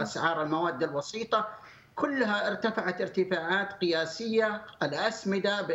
[0.03, 1.49] أسعار المواد الوسيطة.
[1.95, 5.67] كلها ارتفعت ارتفاعات قياسية الأسمدة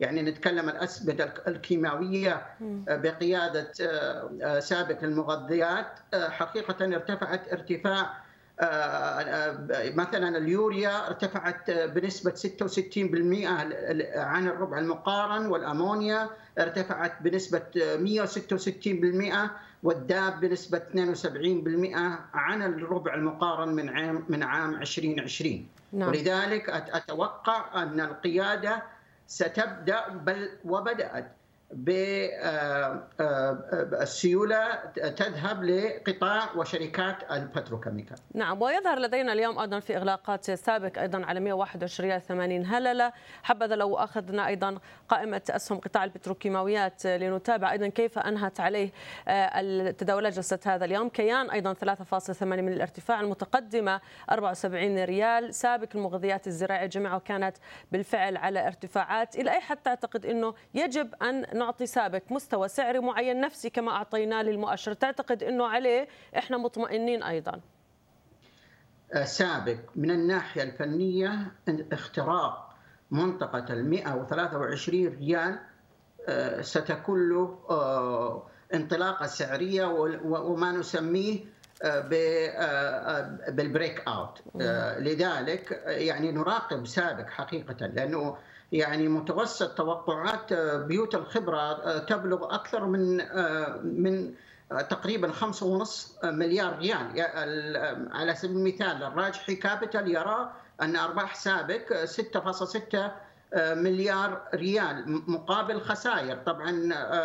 [0.00, 2.46] يعني نتكلم الأسمدة الكيماوية
[2.88, 3.72] بقيادة
[4.60, 8.27] سابق المغذيات حقيقة ارتفعت ارتفاع
[9.96, 12.36] مثلا اليوريا ارتفعت بنسبة 66%
[14.16, 17.62] عن الربع المقارن والأمونيا ارتفعت بنسبة
[19.46, 19.48] 166%
[19.82, 21.96] والداب بنسبة 72%
[22.34, 26.08] عن الربع المقارن من عام من عام 2020 نعم.
[26.08, 28.82] ولذلك أتوقع أن القيادة
[29.26, 31.37] ستبدأ بل وبدأت
[34.00, 38.16] بالسيوله تذهب لقطاع وشركات البتروكيميكال.
[38.34, 43.76] نعم ويظهر لدينا اليوم أيضا في إغلاقات سابق أيضا على 121 ريال 80 هللة، حبذا
[43.76, 44.78] لو أخذنا أيضا
[45.08, 48.90] قائمة أسهم قطاع البتروكيماويات لنتابع أيضا كيف أنهت عليه
[49.28, 54.00] التداولات جلسة هذا اليوم، كيان أيضا 3.8 من الارتفاع، المتقدمة
[54.30, 57.56] 74 ريال، سابق المغذيات الزراعية جميعها كانت
[57.92, 63.40] بالفعل على ارتفاعات، إلى أي حد تعتقد إنه يجب أن نعطي سابق مستوى سعري معين
[63.40, 64.92] نفسي كما أعطيناه للمؤشر.
[64.92, 67.60] تعتقد أنه عليه إحنا مطمئنين أيضا.
[69.12, 69.78] آه، سابق.
[69.96, 71.52] من الناحية الفنية
[71.92, 72.74] اختراق
[73.10, 75.58] منطقة ال 123 ريال
[76.28, 79.84] آه، ستكون له آه، انطلاقة سعرية
[80.24, 81.58] وما نسميه
[83.48, 84.42] بال breakout.
[84.98, 88.36] لذلك يعني نراقب سابق حقيقة لأنه
[88.72, 94.34] يعني متوسط توقعات آه، بيوت الخبرة آه، تبلغ أكثر من آه، من
[94.90, 97.26] تقريبا 5.5 مليار ريال.
[98.12, 100.52] على سبيل المثال الراجحي Capital يرى
[100.82, 103.12] أن أرباح سابق 6.6
[103.56, 106.36] مليار ريال مقابل خسائر.
[106.36, 106.72] طبعا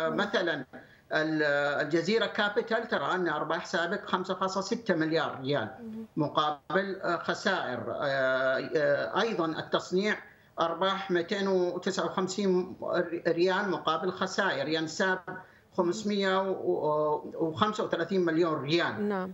[0.08, 0.64] مثلا
[1.12, 5.68] الجزيرة Capital ترى أن أرباح سابق 5.6 مليار ريال
[6.16, 7.96] مقابل خسائر.
[9.20, 10.16] أيضا التصنيع
[10.60, 12.76] أرباح 259
[13.28, 15.18] ريال مقابل خسائر بنسبة
[15.76, 19.32] 535 مليون ريال نعم.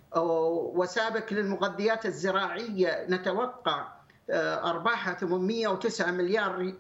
[0.74, 3.88] وسابك للمغذيات الزراعية نتوقع
[4.30, 6.72] آه، ارباحها 809 مليار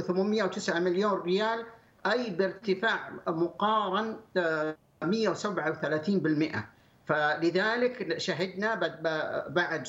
[0.00, 1.64] 809 آه، مليون ريال
[2.06, 4.16] أي بارتفاع مقارن
[5.04, 6.64] 137% آه،
[7.06, 8.74] فلذلك شهدنا
[9.48, 9.86] بعد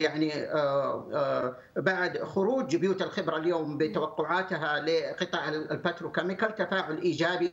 [0.00, 7.52] يعني آه، آه، بعد خروج بيوت الخبرة اليوم بتوقعاتها لقطاع ال petrochemical تفاعل إيجابي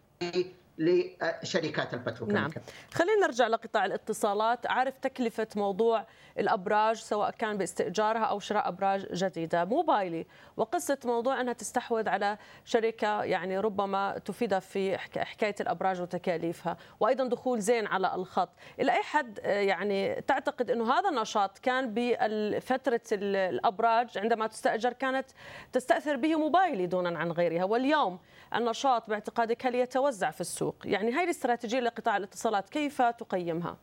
[0.81, 2.91] لشركات ال petrochemical نعم.
[2.93, 4.67] خلينا نرجع لقطاع الاتصالات.
[4.67, 6.05] عارف تكلفة موضوع
[6.39, 9.65] الأبراج سواء كان باستئجارها أو شراء أبراج جديدة.
[9.65, 10.25] موبايلي
[10.57, 16.77] وقصة موضوع أنها تستحوذ على شركة يعني ربما تفيدها في حكاية الأبراج وتكاليفها.
[16.99, 18.49] وأيضا دخول زين على الخط.
[18.79, 25.29] إلى أي حد يعني تعتقد أنه هذا النشاط كان بفترة الأبراج عندما تستأجر كانت
[25.73, 27.63] تستأثر به موبايلي دونا عن غيرها.
[27.63, 28.19] واليوم
[28.55, 33.77] النشاط باعتقادك هل يتوزع في السوق؟ يعني هاي الاستراتيجية لقطاع الاتصالات كيف تقيمها؟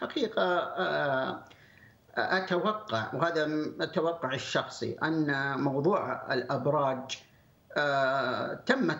[0.00, 1.44] حقيقة آه،
[2.16, 7.22] أتوقع وهذا التوقع الشخصي أن موضوع الأبراج
[7.76, 8.92] آه، تم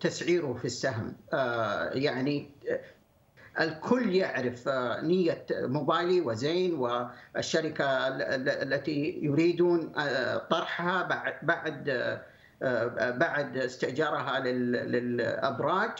[0.00, 1.16] تسعيره في السهم.
[1.32, 2.50] آه، يعني
[3.60, 4.68] الكل يعرف
[5.02, 8.08] نية موبايلي وزين والشركة
[8.62, 9.92] التي يريدون
[10.50, 11.02] طرحها
[11.42, 12.20] بعد
[13.18, 15.90] بعد استئجارها للأبراج.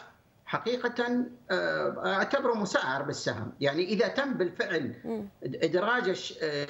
[0.48, 3.52] حقيقة آه، أعتبره مسعر بالسهم.
[3.60, 4.94] يعني إذا تم بالفعل
[5.44, 6.12] إدراج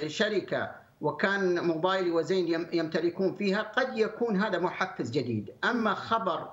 [0.07, 5.51] شركة وكان موبايلي وزين يمتلكون فيها قد يكون هذا محفز جديد.
[5.64, 6.49] أما خبر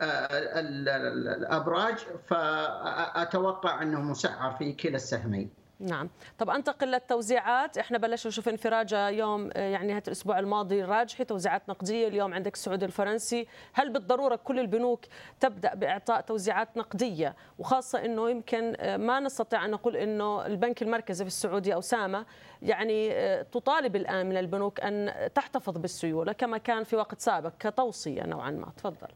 [0.00, 0.28] آه،
[0.60, 1.96] الأبراج
[2.28, 5.50] فاتوقع أنه مسعر في كلا السهمين.
[5.80, 6.08] نعم.
[6.38, 7.78] طب أنتقل للتوزيعات.
[7.78, 12.08] إحنا بلشنا نشوف انفراجه يوم آه، يعني هذا الأسبوع الماضي راجحي توزيعات نقدية.
[12.08, 13.46] اليوم عندك السعودي الفرنسي.
[13.72, 15.04] هل بالضرورة كل البنوك
[15.40, 21.24] تبدأ بإعطاء توزيعات نقدية؟ وخاصة إنه يمكن آه، ما نستطيع أن نقول إنه البنك المركزي
[21.24, 22.26] في السعودية أو سامه
[22.62, 28.22] يعني آه، تطالب الآن من البنوك أن تحتفظ بالسيولة كما كان في وقت سابق كتوصية
[28.22, 28.72] نوعا ما.
[28.76, 29.08] تفضل.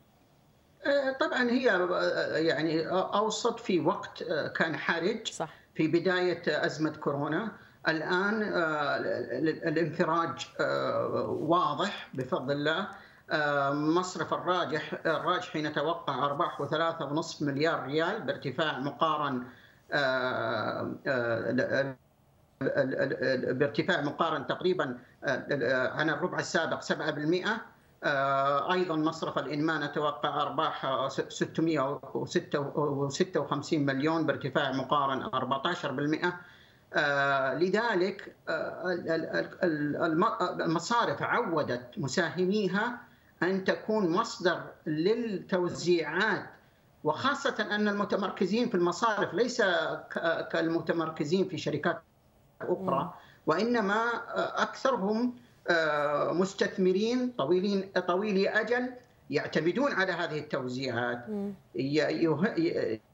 [1.21, 1.65] طبعا هي
[2.47, 4.23] يعني أوسط في وقت
[4.57, 5.27] كان حرج.
[5.27, 5.61] صح.
[5.75, 7.53] في بداية أزمة كورونا.
[7.89, 8.97] الآن آه،
[9.69, 12.89] الانفراج آه، واضح بفضل الله.
[13.31, 19.45] آه، مصرف الراجح الراجح نتوقع ارباحه 3.5 مليار ريال بارتفاع مقارن
[23.53, 24.99] بارتفاع مقارن تقريبا
[25.93, 27.63] عن الربع السابق 7%
[28.73, 35.27] أيضا مصرف الإنماء نتوقع أرباح 656 مليون بارتفاع مقارن 14%
[37.59, 38.37] لذلك
[40.61, 42.99] المصارف عودت مساهميها
[43.43, 46.47] أن تكون مصدر للتوزيعات.
[47.05, 49.63] وخاصة أن المتمركزين في المصارف ليس
[50.53, 52.03] كالمتمركزين في شركات
[52.63, 53.15] أخرى
[53.47, 54.05] وإنما
[54.63, 55.35] أكثرهم
[56.33, 58.93] مستثمرين طويلين طويلي أجل
[59.31, 61.25] يعتمدون على هذه التوزيعات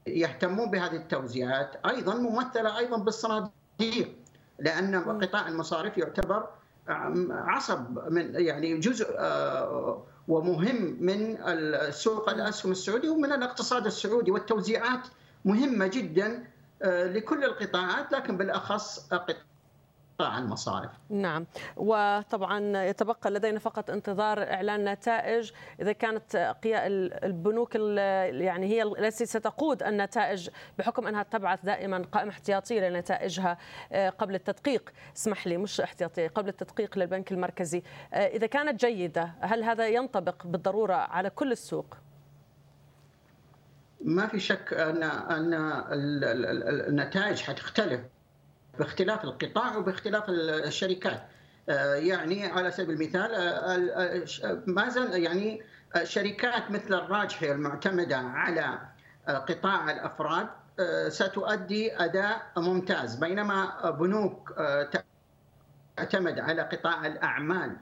[0.07, 1.71] يهتمون بهذه التوزيعات.
[1.85, 4.15] أيضا ممثلة أيضا بالصناديق
[4.59, 6.47] لأن قطاع المصارف يعتبر
[7.29, 15.07] عصب من يعني جزء آه، ومهم من السوق الأسهم السعودي ومن الاقتصاد السعودي والتوزيعات
[15.45, 16.43] مهمة جدا
[16.81, 19.35] آه، لكل القطاعات لكن بالأخص قطاع
[20.21, 20.91] المصارف.
[21.09, 21.45] نعم.
[21.75, 25.51] وطبعا يتبقى لدينا فقط انتظار إعلان نتائج.
[25.81, 26.55] إذا كانت
[27.23, 30.49] البنوك يعني هي التي ستقود النتائج
[30.79, 33.57] بحكم أنها تبعث دائما قائمة احتياطية لنتائجها
[33.91, 34.89] آه، قبل التدقيق.
[35.15, 37.83] اسمح لي مش احتياطية قبل التدقيق للبنك المركزي.
[38.13, 41.95] آه، إذا كانت جيدة هل هذا ينطبق بالضرورة على كل السوق؟
[44.01, 45.53] ما في شك ان أن
[46.89, 48.01] النتائج حتختلف.
[48.79, 51.21] باختلاف القطاع وباختلاف الشركات.
[51.69, 55.61] آه، يعني على سبيل المثال آه، آه، ما زال يعني
[56.03, 58.79] شركات مثل الراجحي المعتمدة على
[59.27, 60.47] قطاع الأفراد
[61.07, 63.15] ستؤدي أداء ممتاز.
[63.15, 64.53] بينما بنوك
[65.97, 67.77] تعتمد على قطاع الأعمال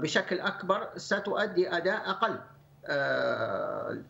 [0.00, 2.40] بشكل أكبر ستؤدي أداء أقل.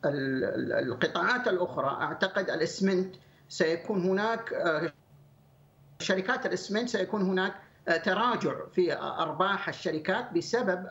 [0.04, 3.14] القطاعات الأخرى أعتقد الاسمنت
[3.48, 4.52] سيكون هناك
[6.02, 7.54] شركات الاسمنت سيكون هناك
[7.88, 10.86] آه، تراجع في أرباح الشركات بسبب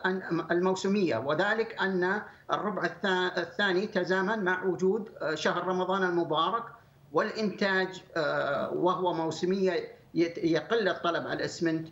[0.50, 1.16] الموسمية.
[1.16, 2.90] وذلك أن الربع
[3.36, 6.64] الثاني تزامن مع وجود آه، شهر رمضان المبارك
[7.12, 11.88] والإنتاج آه، وهو موسمية يقل الطلب على الاسمنت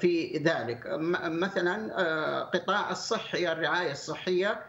[0.00, 0.82] في ذلك.
[1.24, 1.94] مثلا
[2.42, 4.60] قطاع الصحي الرعاية الصحية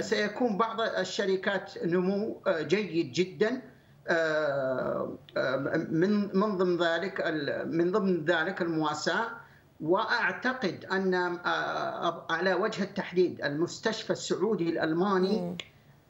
[0.00, 3.48] سيكون بعض الشركات نمو جيد جدا.
[3.48, 3.75] آه، آه،
[5.90, 7.20] من من ضمن ذلك
[7.66, 9.26] من ضمن ذلك المواساة
[9.80, 15.56] وأعتقد أن آه، على وجه التحديد المستشفى السعودي الألماني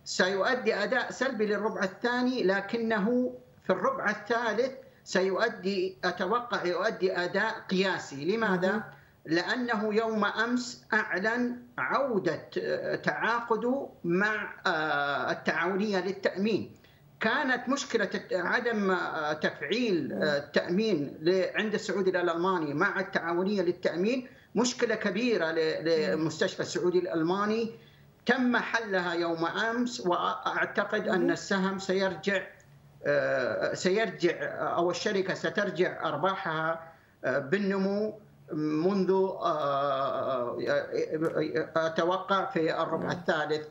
[0.04, 3.32] سيؤدي أداء سلبي للربع الثاني لكنه
[3.64, 4.72] في الربع الثالث
[5.04, 8.36] سيؤدي أتوقع يؤدي أداء قياسي.
[8.36, 8.84] لماذا؟
[9.24, 12.48] لأنه يوم أمس أعلن عودة
[12.96, 14.54] تعاقده مع
[15.30, 16.76] التعاونية للتأمين.
[17.20, 21.18] كانت مشكلة عدم آه، تفعيل آه، التأمين
[21.54, 22.74] عند السعودي الألماني.
[22.74, 27.70] مع التعاونية للتأمين مشكلة كبيرة للمستشفى السعودي الألماني.
[28.26, 32.42] تم حلها يوم أمس وأعتقد أن السهم سيرجع
[33.06, 34.36] آه، سيرجع
[34.76, 36.92] أو الشركة سترجع أرباحها
[37.24, 38.20] بالنمو.
[38.52, 40.58] منذ آه، آه،
[41.76, 43.68] آه، أتوقع في الربع الثالث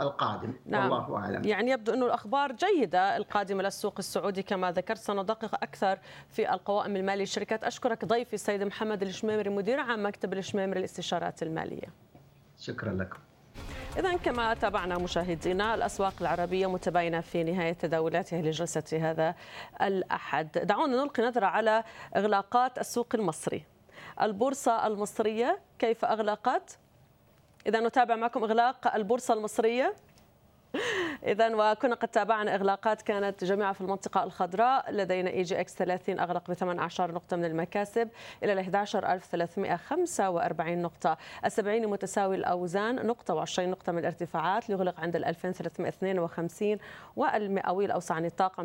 [0.00, 0.52] القادم.
[0.66, 0.90] نعم.
[0.90, 1.44] والله أعلم.
[1.44, 5.98] يعني يبدو انه الأخبار جيدة القادمة للسوق السعودي كما ذكرت سندقق أكثر
[6.28, 7.64] في القوائم المالية للشركات.
[7.64, 11.88] أشكرك ضيفي السيد محمد الشميمري مدير عام مكتب الشميمري للاستشارات المالية.
[12.58, 13.18] شكرا لكم.
[13.98, 19.34] إذا كما تابعنا مشاهدينا الأسواق العربية متباينة في نهاية تداولاتها لجلسة هذا
[19.82, 20.58] الأحد.
[20.58, 21.84] دعونا نلقي نظرة على
[22.16, 23.64] إغلاقات السوق المصري.
[24.22, 26.78] البورصة المصرية كيف أغلقت؟
[27.66, 29.94] إذا نتابع معكم إغلاق البورصة المصرية.
[31.24, 36.54] إذا وكنا قد تابعنا إغلاقات كانت جميعها في المنطقة الخضراء لدينا EGX 30 أغلق ب
[36.54, 38.08] 18 نقطة من المكاسب
[38.42, 41.16] إلى ال 11345 نقطة.
[41.44, 46.78] السبعيني متساوي الأوزان نقطة و20 نقطة من الارتفاعات ليغلق عند ال 2352
[47.16, 48.62] والمئوي الأوسع نطاقا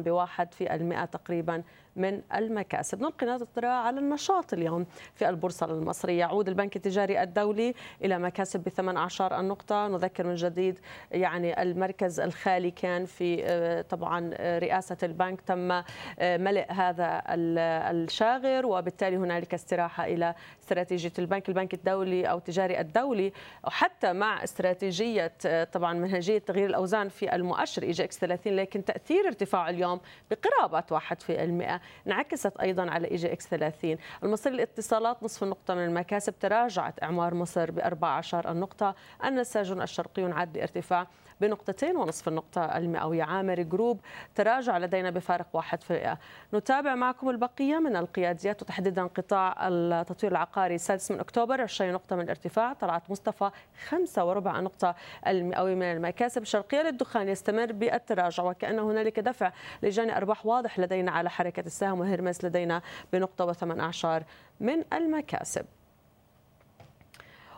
[0.53, 1.63] في المئة تقريبا
[1.95, 6.19] من المكاسب نلقي نظرة على النشاط اليوم في البورصة المصرية.
[6.19, 7.73] يعود البنك التجاري الدولي
[8.03, 9.87] إلى مكاسب ب 18 النقطة.
[9.87, 10.79] نذكر من جديد
[11.11, 15.41] يعني المركز الخالي كان في آه، طبعا آه، رئاسة البنك.
[15.41, 15.83] تم آه،
[16.19, 21.49] ملء هذا الشاغر وبالتالي هنالك استراحة إلى استراتيجية البنك.
[21.49, 23.33] البنك الدولي أو التجاري الدولي
[23.63, 25.31] وحتى مع استراتيجية
[25.63, 29.99] طبعا منهجية تغيير الأوزان في المؤشر EGX 30 لكن تأثير ارتفاع اليوم
[30.31, 37.33] بقرابة 1% انعكست أيضا على EGX 30 المصري للاتصالات نصف النقطة من المكاسب تراجعت إعمار
[37.33, 38.95] مصر ب 14 النقطة.
[39.25, 41.07] النساجون الشرقيون عاد بارتفاع
[41.41, 43.23] بنقطتين ونصف النقطة المئوية.
[43.23, 43.99] عامر Group
[44.35, 46.17] تراجع لدينا بفارق واحد في
[46.53, 51.61] نتابع معكم البقية من القياديات وتحديدا قطاع التطوير العقاري السادس من أكتوبر.
[51.61, 52.73] 20 نقطة من الارتفاع.
[52.73, 53.49] طلعت مصطفى
[53.87, 54.95] خمسة وربع نقطة
[55.27, 57.29] المئوية من المكاسب الشرقية للدخان.
[57.29, 59.51] يستمر بالتراجع وكأن هنالك دفع
[59.83, 61.99] لجاني أرباح واضح لدينا على حركة السهم.
[61.99, 62.81] وهرمس لدينا
[63.13, 64.23] بنقطة وثمان أعشار
[64.59, 65.65] من المكاسب.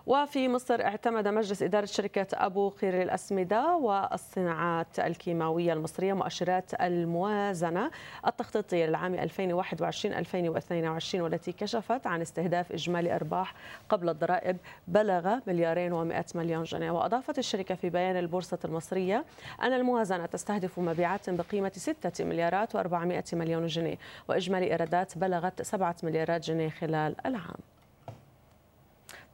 [0.07, 7.91] وفي مصر اعتمد مجلس إدارة شركة أبو قير للأسمدة والصناعات الكيماوية المصرية مؤشرات الموازنة
[8.27, 13.53] التخطيطية للعام 2021-2022 والتي كشفت عن استهداف إجمالي أرباح
[13.89, 16.91] قبل الضرائب بلغ مليارين و100 مليون جنيه.
[16.91, 19.25] وأضافت الشركة في بيان البورصة المصرية
[19.61, 23.97] أن الموازنة تستهدف مبيعات بقيمة 6 مليارات و400 مليون جنيه
[24.29, 27.76] وإجمالي إيرادات بلغت 7 مليارات جنيه خلال العام.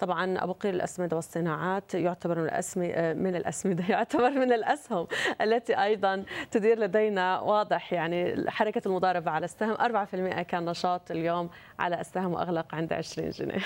[0.03, 5.07] طبعا أبو قير الاسمده والصناعات يعتبر من الاسمده من الأسمدة يعتبر من الأسهم
[5.41, 9.75] التي أيضا تدير لدينا واضح يعني حركة المضاربة على السهم.
[9.75, 11.49] 4% كان نشاط اليوم
[11.79, 13.61] على السهم وأغلق عند 20 جنيه.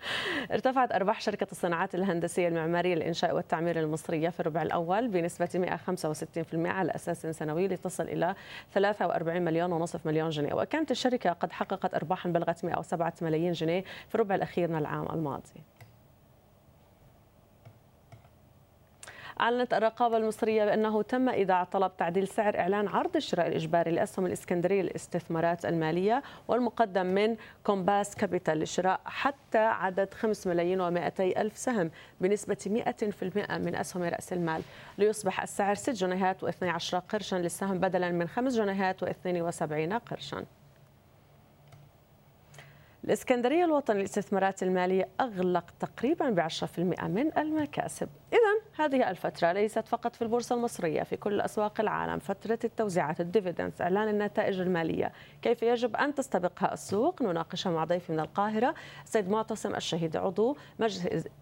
[0.52, 6.94] ارتفعت أرباح شركة الصناعات الهندسية المعمارية للإنشاء والتعمير المصرية في الربع الأول بنسبة 165% على
[6.94, 8.34] أساس سنوي لتصل إلى
[8.74, 10.54] 43 مليون ونصف مليون جنيه.
[10.54, 15.77] وكانت الشركة قد حققت أرباحا بلغت 107 ملايين جنيه في الربع الأخير من العام الماضي.
[19.40, 24.82] أعلنت الرقابة المصرية بأنه تم إيداع طلب تعديل سعر إعلان عرض الشراء الإجباري لأسهم الإسكندرية
[24.82, 32.56] للاستثمارات المالية والمقدم من Compass Capital لشراء حتى عدد 5 ملايين و200 ألف سهم بنسبة
[33.48, 34.62] 100% من أسهم رأس المال.
[34.98, 40.44] ليصبح السعر 6 جنيهات و12 قرشا للسهم بدلا من 5 جنيهات و72 قرشا.
[43.04, 48.08] الإسكندرية الوطني للاستثمارات المالية أغلق تقريبا ب 10% من المكاسب.
[48.32, 52.18] إذا هذه الفترة ليست فقط في البورصة المصرية في كل أسواق العالم.
[52.18, 55.12] فترة التوزيعات الديفيدنس إعلان النتائج المالية.
[55.42, 58.74] كيف يجب أن تستبقها السوق؟ نناقشها مع ضيفي من القاهرة
[59.04, 60.56] السيد معتصم الشهيد عضو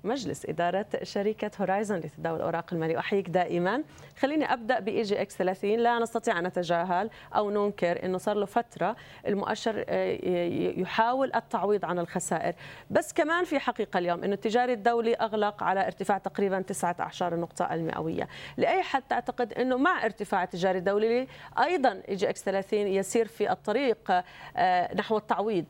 [0.05, 3.82] مجلس إدارة شركة هورايزون لتداول الأوراق المالية أحييك دائما.
[4.18, 8.97] خليني أبدأ ب EGX 30 لا نستطيع أن نتجاهل أو ننكر أنه صار له فترة
[9.26, 12.55] المؤشر آه، يحاول التعويض عن الخسائر.
[12.91, 18.28] بس كمان في حقيقة اليوم أنه التجاري الدولي أغلق على ارتفاع تقريبا 19 النقطة المئوية.
[18.56, 21.26] لأي حد تعتقد أنه مع ارتفاع التجاري الدولي
[21.58, 24.22] أيضا EGX 30 يسير في الطريق
[24.56, 25.66] آه، نحو التعويض.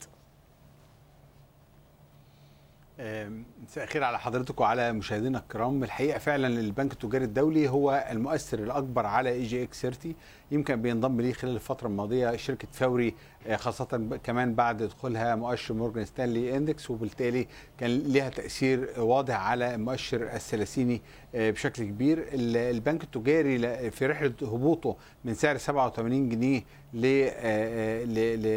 [2.99, 5.84] مساء الخير على حضرتك وعلى مشاهدينا الكرام.
[5.84, 10.14] الحقيقة فعلا البنك التجاري الدولي هو المؤثر الأكبر على EGX 30
[10.51, 13.14] يمكن بينضم ليه خلال الفترة الماضية شركة فوري
[13.47, 17.47] آه، خاصة كمان بعد دخولها مؤشر مورجان ستانلي index وبالتالي
[17.78, 21.03] كان لها تأثير واضح على مؤشر الثلاثيني
[21.34, 22.26] آه، بشكل كبير.
[22.32, 26.62] البنك التجاري في رحلة هبوطه من سعر 87 جنيه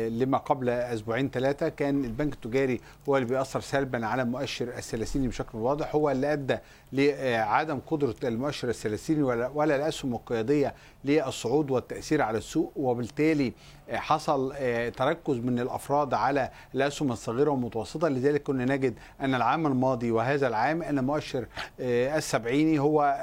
[0.09, 5.57] لما قبل أسبوعين ثلاثة كان البنك التجاري هو اللي بيأثر سلبا على مؤشر الثلاثيني بشكل
[5.57, 5.95] واضح.
[5.95, 6.57] هو اللي أدى
[6.93, 10.73] لعدم قدرة المؤشر الثلاثيني ولا الأسهم القيادية
[11.05, 12.71] للصعود والتأثير على السوق.
[12.75, 13.53] وبالتالي
[13.91, 18.07] حصل آه، تركز من الأفراد على الأسهم الصغيرة والمتوسطة.
[18.07, 21.45] لذلك كنا نجد أن العام الماضي وهذا العام أن مؤشر
[21.79, 23.17] آه، السبعيني هو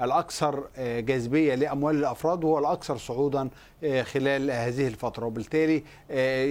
[0.00, 3.48] الأكثر آه، جاذبية لأموال الأفراد وهو الأكثر صعودا
[4.02, 5.26] خلال هذه الفترة.
[5.26, 5.82] وبالتالي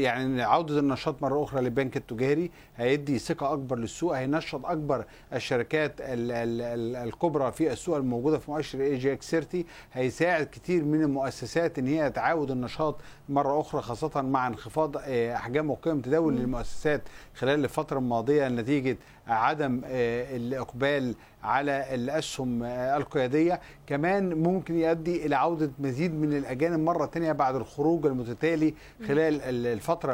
[0.03, 7.51] يعني عودة النشاط مرة أخرى للبنك التجاري هيدي ثقة أكبر للسوق هينشط أكبر الشركات الكبرى
[7.51, 12.95] في السوق الموجودة في مؤشر EGX 30 هيساعد كتير من المؤسسات إن هي تعاود النشاط
[13.29, 17.01] مرة أخرى خاصة مع انخفاض آه، أحجام وقيم تداول للمؤسسات
[17.35, 18.97] خلال الفترة الماضية نتيجة
[19.27, 23.59] عدم آه، الإقبال على الأسهم آه، القيادية.
[23.87, 28.73] كمان ممكن يؤدي إلى عودة مزيد من الأجانب مرة ثانية بعد الخروج المتتالي
[29.07, 30.13] خلال الفترة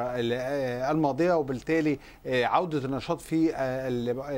[0.92, 1.34] الماضية.
[1.34, 3.52] وبالتالي عودة النشاط في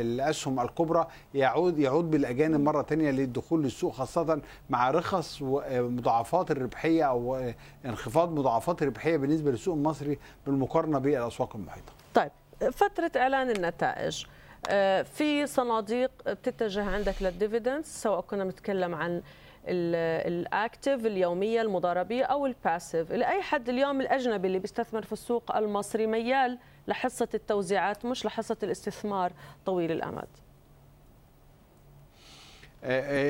[0.01, 7.51] الأسهم الكبرى يعود يعود بالأجانب مرة ثانية للدخول للسوق خاصة مع رخص مضاعفات الربحية أو
[7.85, 11.93] انخفاض مضاعفات الربحيه بالنسبة للسوق المصري بالمقارنة بالأسواق المحيطة.
[12.13, 12.31] طيب
[12.71, 14.25] فترة إعلان النتائج.
[14.69, 19.21] آه، في صناديق بتتجه عندك لل dividends سواء كنا بنتكلم عن
[19.67, 25.55] ال active اليومية المضاربية أو ال passive لاي حد اليوم الأجنبي اللي بيستثمر في السوق
[25.55, 26.57] المصري ميال
[26.87, 29.33] لحصة التوزيعات مش لحصة الاستثمار
[29.65, 30.27] طويل الأمد؟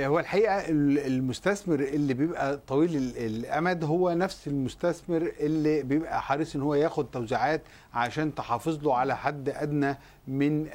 [0.06, 6.76] هو الحقيقة المستثمر اللي بيبقى طويل الأمد هو نفس المستثمر اللي بيبقى حريص إن هو
[6.76, 7.62] ياخد توزيعات
[7.94, 9.98] عشان تحافظ له على حد أدنى
[10.28, 10.68] من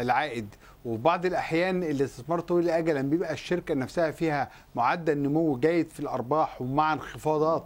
[0.00, 0.54] العائد.
[0.84, 6.62] وفي بعض الأحيان الاستثمار طويل الاجل بيبقى الشركة نفسها فيها معدل نمو جيد في الأرباح
[6.62, 7.64] ومع انخفاضات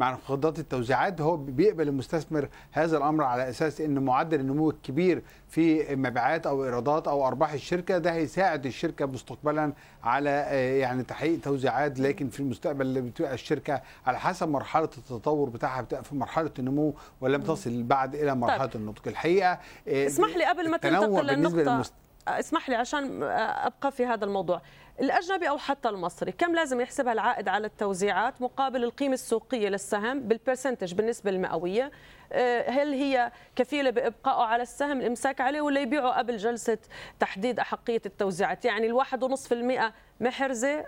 [0.00, 5.96] مع انخفاضات التوزيعات هو بيقبل المستثمر هذا الأمر على أساس إن معدل النمو الكبير في
[5.96, 9.72] مبيعات أو إيرادات أو أرباح الشركة ده هيساعد الشركة مستقبلا
[10.04, 11.98] على آه، يعني تحقيق توزيعات.
[12.00, 16.94] لكن في المستقبل اللي بتبقى الشركة على حسب مرحلة التطور بتاعها بتبقى في مرحلة النمو
[17.20, 18.82] ولم تصل بعد إلى مرحلة طيب.
[18.82, 18.98] النضج.
[19.06, 21.82] الحقيقة آه، اسمح لي قبل ما تنتقل للنقطة
[22.28, 24.62] اسمح لي عشان أبقى في هذا الموضوع.
[25.00, 30.94] الأجنبي أو حتى المصري كم لازم يحسبها العائد على التوزيعات مقابل القيمة السوقية للسهم بالبرسنتج
[30.94, 31.90] بالنسبة المئوية؟
[32.32, 36.78] آه، هل هي كفيلة بإبقائه على السهم الإمساك عليه ولا يبيعه قبل جلسة
[37.20, 40.84] تحديد أحقية التوزيعات؟ يعني الواحد ونصف في المئة محرزة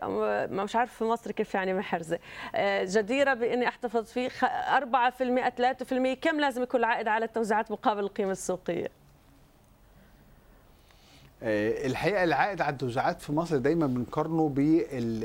[0.50, 2.18] مش عارف في مصر كيف يعني محرزة.
[2.54, 4.30] آه، جديرة بإني أحتفظ فيه
[4.76, 9.01] 4% 3% كم لازم يكون العائد على التوزيعات مقابل القيمة السوقية؟ آه،
[11.44, 15.16] الحقيقة العائد على التوزيعات في مصر دايما بنقارنه بال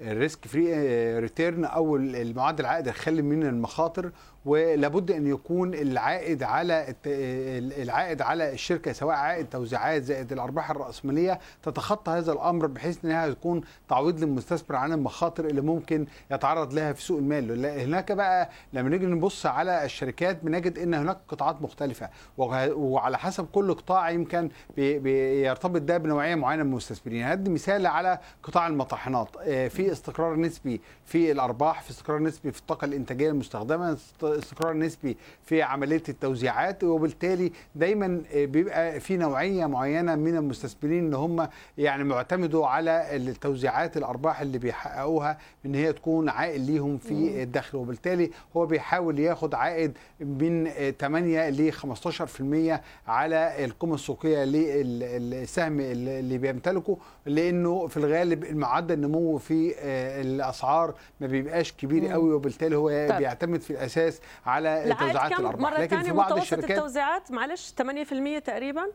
[0.00, 0.74] ال risk free
[1.18, 4.10] return أو المعدل العائد الخالي من المخاطر
[4.44, 11.38] ولابد أن يكون العائد على العائد على الشركة سواء عائد توزيعات زائد الأرباح الرأسمالية.
[11.62, 17.02] تتخطى هذا الأمر بحيث إنها تكون تعويض للمستثمر عن المخاطر اللي ممكن يتعرض لها في
[17.02, 17.66] سوق المال.
[17.66, 22.08] هناك بقى لما نيجي نبص على الشركات بنجد إن هناك قطاعات مختلفة.
[22.38, 27.24] وعلى حسب كل قطاع يمكن بيرتبط ده بنوعية معينة من المستثمرين.
[27.24, 32.58] هدي مثال على قطاع المطاحنات آه، في استقرار نسبي في الأرباح في استقرار نسبي في
[32.60, 33.96] الطاقة الإنتاجية المستخدمة
[34.38, 41.48] استقرار نسبي في عملية التوزيعات وبالتالي دايما بيبقى في نوعية معينة من المستثمرين إن هم
[41.78, 47.78] يعني معتمدوا على التوزيعات الأرباح اللي بيحققوها إن هي تكون عائد ليهم في الدخل.
[47.78, 56.96] وبالتالي هو بيحاول ياخد عائد من 8 ل 15% على القيمة السوقية للسهم اللي بيمتلكه
[57.26, 59.74] لأنه في الغالب معدل النمو في
[60.20, 63.18] الأسعار ما بيبقاش كبير قوي وبالتالي هو طيب.
[63.18, 65.80] بيعتمد في الأساس على توزيعات الأرباح.
[65.80, 68.86] لكن في بعض الشركات التوزيعات؟ معلش 8% تقريبا؟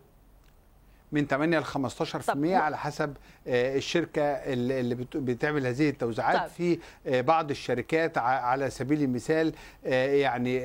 [1.13, 3.13] من 8 ل 15% على حسب
[3.47, 6.39] آه، الشركة اللي بتعمل هذه التوزيعات.
[6.39, 6.49] طيب.
[6.49, 9.53] في آه، بعض الشركات على سبيل المثال
[9.85, 10.59] آه، يعني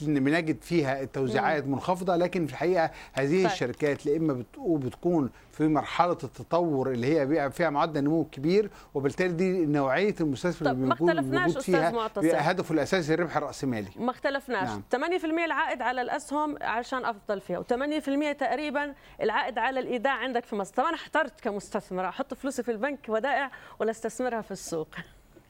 [0.00, 3.46] بنجد فيها التوزيعات منخفضة لكن في الحقيقة هذه طيب.
[3.46, 9.32] الشركات لا إما بتكون في مرحلة التطور اللي هي بيبقى فيها معدل نمو كبير وبالتالي
[9.32, 13.90] دي نوعية المستثمر اللي بيكون موجود فيها هدفه الأساسي الربح الرأسمالي.
[13.96, 14.68] ما اختلفناش.
[14.68, 14.82] نعم.
[15.20, 20.74] 8% العائد على الاسهم عشان أفضل فيها و8% تقريبا العائد على الإيداع عندك في مصر.
[20.74, 24.88] طب أنا احترت كمستثمر أحط فلوسي في البنك ودائع ولا أستثمرها في السوق؟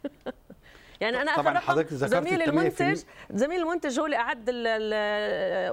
[1.01, 4.51] يعني أنا طبعا حضرتك ذكرت زميل المنتج زميل المنتج هو اللي أعد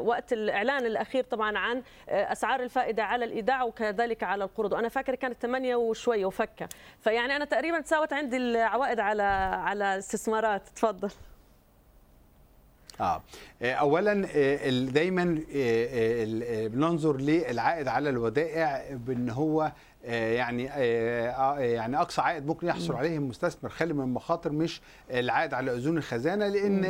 [0.07, 4.74] وقت الإعلان الأخير طبعا عن أسعار الفائدة على الإيداع وكذلك على القروض.
[4.74, 6.69] وأنا فاكر كانت 8 وشوية وفكة.
[6.99, 9.24] فيعني أنا تقريبا تساوت عندي العوائد على
[9.63, 10.69] على استثمارات.
[10.76, 11.09] تفضل.
[13.01, 13.22] آه.
[13.61, 15.88] اولا آه، دايما آه،
[16.65, 19.72] آه، بننظر للعائد على الودائع بأن هو آه،
[20.04, 24.82] يعني آه، آه، يعني أقصى عائد ممكن يحصل عليه المستثمر خالي من المخاطر مش
[25.12, 26.82] العائد على أذون الخزانة لأن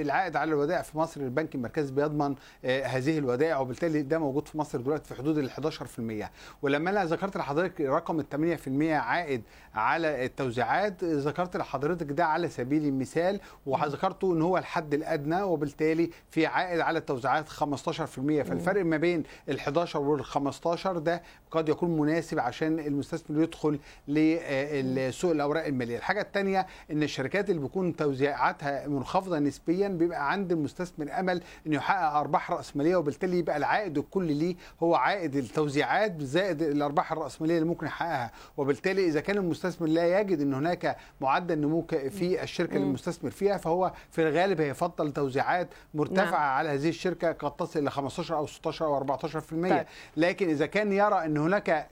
[0.00, 2.34] العائد على الودائع في مصر البنك المركزي بيضمن
[2.64, 6.30] هذه الودائع وبالتالي ده موجود في مصر دلوقتي في حدود ال 11%
[6.62, 9.42] ولما أنا ذكرت لحضرتك رقم ال 8% عائد
[9.74, 16.46] على التوزيعات ذكرت لحضرتك ده على سبيل المثال وذكرته إن هو الحد الأدنى وبالتالي في
[16.46, 17.52] عائد على التوزيعات 15%
[18.42, 23.78] فالفرق ما بين ال 11 وال 15 ده قد يكون مناسب مناسب عشان المستثمر يدخل
[24.08, 31.10] لسوق الأوراق المالية الحاجة الثانية إن الشركات اللي بيكون توزيعاتها منخفضة نسبيا بيبقى عند المستثمر
[31.20, 37.12] أمل إنه يحقق أرباح رأسمالية وبالتالي يبقى العائد الكلي ليه هو عائد التوزيعات زائد الأرباح
[37.12, 42.42] الرأسمالية اللي ممكن يحققها وبالتالي إذا كان المستثمر لا يجد إن هناك معدل نمو في
[42.42, 46.34] الشركة اللي المستثمر فيها فهو في الغالب هيفضل توزيعات مرتفعة نعم.
[46.34, 49.86] على هذه الشركة قد تصل إلى 15 أو 16 أو 14% طيب.
[50.16, 51.88] لكن إذا كان يرى إن هناك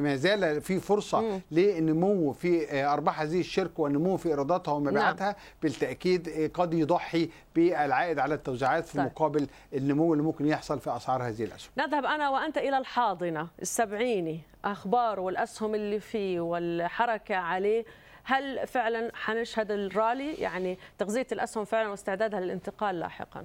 [0.00, 5.34] ما زال في فرصة للنمو في آه، أرباح هذه الشركة والنمو في ايراداتها ومبيعاتها نعم.
[5.62, 9.06] بالتأكيد آه، قد يضحي بالعائد على التوزيعات في طيب.
[9.06, 11.70] مقابل النمو اللي ممكن يحصل في أسعار هذه الأسهم.
[11.78, 17.84] نذهب أنا وأنت إلى الحاضنة السبعيني أخبار والأسهم اللي فيه والحركة عليه
[18.24, 23.44] هل فعلا حنشهد الرالي يعني تغذية الأسهم فعلا واستعدادها للانتقال لاحقا؟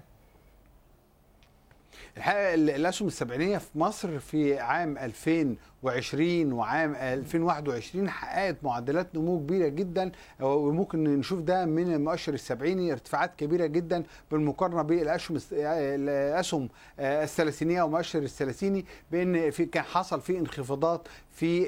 [2.18, 5.56] الحقيقة الأسهم السبعينية في مصر في عام 2000
[5.90, 10.12] 2020 وعام 2021 حققت معدلات نمو كبيرة جدا
[10.42, 16.70] وممكن نشوف ده من المؤشر السبعيني ارتفاعات كبيرة جدا بالمقارنة بالأسهم الأسهم
[17.00, 21.66] الثلاثينية ومؤشر الثلاثيني بأن في كان حصل في انخفاضات في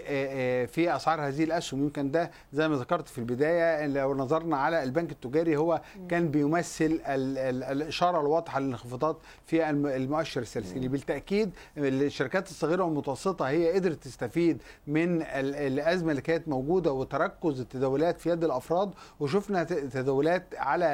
[0.67, 1.83] في أسعار هذه الأسهم.
[1.83, 7.01] يمكن ده زي ما ذكرت في البداية لو نظرنا على البنك التجاري هو كان بيمثل
[7.07, 10.87] الإشارة الواضحة للانخفاضات في المؤشر الثلاثيني.
[10.87, 18.29] بالتأكيد الشركات الصغيرة والمتوسطة هي قدرت تستفيد من الأزمة اللي كانت موجودة وتركز التداولات في
[18.29, 20.85] يد الأفراد وشفنا تداولات على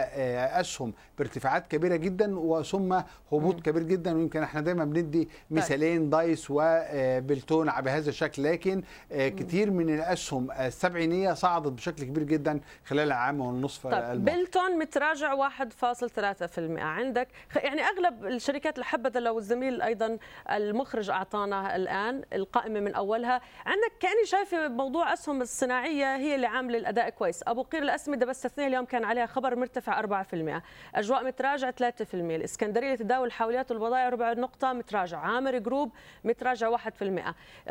[0.60, 3.02] أسهم بارتفاعات كبيرة جدا وثم
[3.32, 4.16] هبوط كبير جدا.
[4.16, 8.44] ويمكن إحنا دايما بندي مثالين دايس وبلتون بهذا الشكل.
[8.44, 15.50] لكن كتير من الأسهم السبعينيه صعدت بشكل كبير جدا خلال العام والنصف طيب بلتون متراجع
[15.50, 20.18] 1.3% عندك يعني أغلب الشركات اللي حبذا لو الزميل أيضا
[20.52, 23.42] المخرج أعطانا الآن القائمة من أولها.
[23.66, 27.44] عندك كأني شايفة موضوع أسهم الصناعية هي اللي عاملة الأداء كويس.
[27.48, 30.62] أبو قير الأسمدة بس استثناء اليوم كان عليها خبر مرتفع 4%
[31.12, 35.92] أجواء متراجع 3% الإسكندرية لتداول الحاوليات والبضائع ربع نقطة متراجع عامر جروب
[36.24, 36.80] متراجع 1%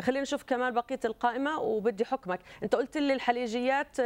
[0.01, 2.41] خلينا نشوف كمان بقية القائمة وبدي حكمك.
[2.63, 4.01] أنت قلت لي الحليجيات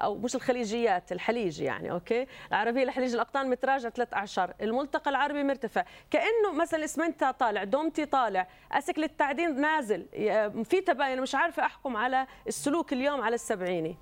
[0.00, 5.84] أو مش الخليجيات الحليج يعني أوكي؟ العربية الحليج الأقطان متراجع ثلاث اعشار الملتقى العربي مرتفع.
[6.10, 10.06] كأنه مثلا إسمنتا طالع دومتي طالع أسيك للتعدين نازل.
[10.64, 13.96] في تباين مش عارفة أحكم على السلوك اليوم على السبعيني.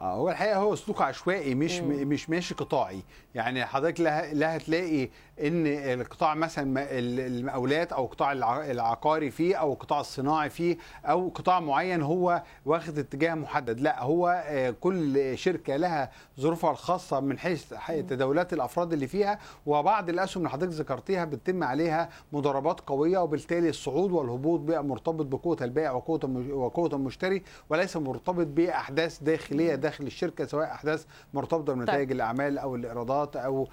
[0.00, 2.08] هو الحقيقة هو سلوك عشوائي مش مم.
[2.08, 3.02] مش ماشي قطاعي
[3.34, 5.08] يعني حضرتك لا هتلاقي
[5.46, 5.66] إن
[6.00, 8.32] القطاع مثلا المقاولات أو القطاع
[8.70, 14.44] العقاري فيه أو القطاع الصناعي فيه أو قطاع معين هو واخد اتجاه محدد لا هو
[14.80, 16.10] كل شركة لها
[16.40, 22.08] ظروفها الخاصة من حيث تداولات الأفراد اللي فيها وبعض الأسهم اللي حضرتك ذكرتيها بتتم عليها
[22.32, 29.18] مضاربات قوية وبالتالي الصعود والهبوط بقى مرتبط بقوة البائع وقوة وقوة المشتري وليس مرتبط بأحداث
[29.22, 32.12] داخلية داخل الشركة سواء أحداث مرتبطة بنتائج طيب.
[32.12, 33.68] الأعمال أو الإيرادات أو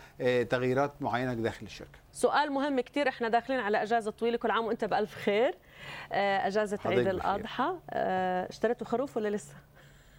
[0.49, 1.99] تغييرات معينة داخل الشركة.
[2.11, 5.55] سؤال مهم كثير إحنا داخلين على أجازة طويلة كل عام وإنت بألف خير.
[6.11, 7.73] أجازة عيد الأضحى
[8.49, 9.53] اشتريتوا خروف ولا لسه؟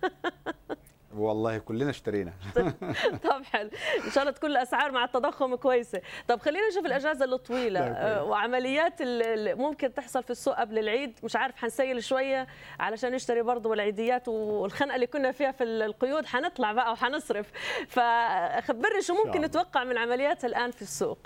[1.16, 2.32] والله كلنا اشترينا.
[3.24, 3.70] طب حلو.
[4.04, 6.00] إن شاء الله تكون الأسعار مع التضخم كويسة.
[6.28, 8.22] طب خلينا نشوف الأجازة الطويلة.
[8.24, 11.18] وعمليات اللي ممكن تحصل في السوق قبل العيد.
[11.22, 12.46] مش عارف حنسيل شوية
[12.80, 16.26] علشان نشتري برضه العيديات والخنقة اللي كنا فيها في القيود.
[16.26, 17.50] حنطلع بقى وحنصرف.
[17.88, 21.18] فخبرني شو ممكن نتوقع من عمليات الآن في السوق؟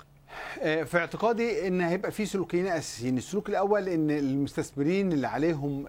[0.61, 3.17] في اعتقادي إن هيبقى في سلوكين أساسيين.
[3.17, 5.85] السلوك الأول إن المستثمرين اللي عليهم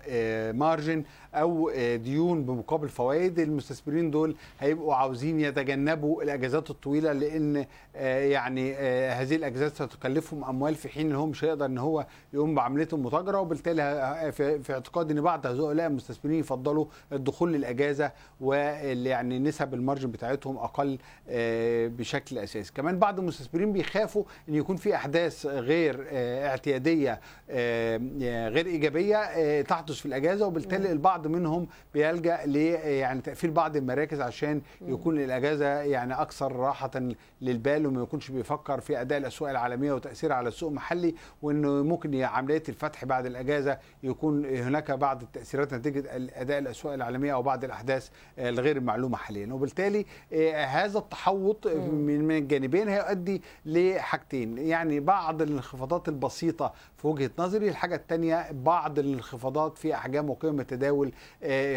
[0.58, 7.66] مارجن أو ديون بمقابل فوائد المستثمرين دول هيبقوا عاوزين يتجنبوا الأجازات الطويلة لأن
[8.30, 8.74] يعني
[9.10, 13.40] هذه الأجازات ستكلفهم أموال في حين إن هو مش هيقدر إن هو يقوم بعمليه المتاجره
[13.40, 20.98] وبالتالي في اعتقادي إن بعض هؤلاء المستثمرين يفضلوا الدخول للأجازة ويعني نسب المارجن بتاعتهم أقل
[21.88, 22.72] بشكل أساسي.
[22.72, 27.20] كمان بعض المستثمرين بيخافوا إن يكون في أحداث غير اعتيادية
[28.48, 34.60] غير إيجابية تحدث في الأجازة وبالتالي البعض منهم بيلجأ ل يعني تقفيل بعض المراكز عشان
[34.80, 36.90] يكون الأجازة يعني أكثر راحة
[37.40, 42.62] للبال وما يكونش بيفكر في أداء الأسواق العالمية وتاثيرها على السوق المحلي وإنه ممكن عملية
[42.68, 46.04] الفتح بعد الأجازة يكون هناك بعض التأثيرات نتيجة
[46.34, 48.08] أداء الأسواق العالمية أو بعض الأحداث
[48.38, 49.52] الغير المعلومه حاليا.
[49.52, 50.06] وبالتالي
[50.54, 58.46] هذا التحوط من الجانبين هيؤدي لحاجتين يعني بعض الانخفاضات البسيطة في وجهة نظري الحاجة الثانية
[58.52, 61.12] بعض الانخفاضات في أحجام وقيم التداول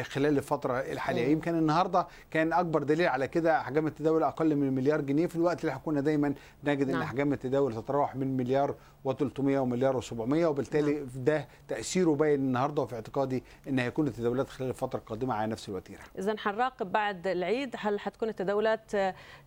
[0.01, 1.31] خلال الفترة الحالية مم.
[1.31, 5.61] يمكن النهارده كان أكبر دليل على كده أحجام التداول أقل من مليار جنيه في الوقت
[5.61, 6.33] اللي إحنا كنا دايما
[6.63, 6.95] نجد نعم.
[6.95, 8.75] ان أحجام التداول تتراوح من مليار
[9.05, 11.07] و300 ومليار و700 وبالتالي نعم.
[11.15, 16.01] ده تأثيره باين النهارده وفي اعتقادي إن هيكون التداولات خلال الفترة القادمة على نفس الوتيرة.
[16.19, 18.91] إذا حنراقب بعد العيد هل حتكون التداولات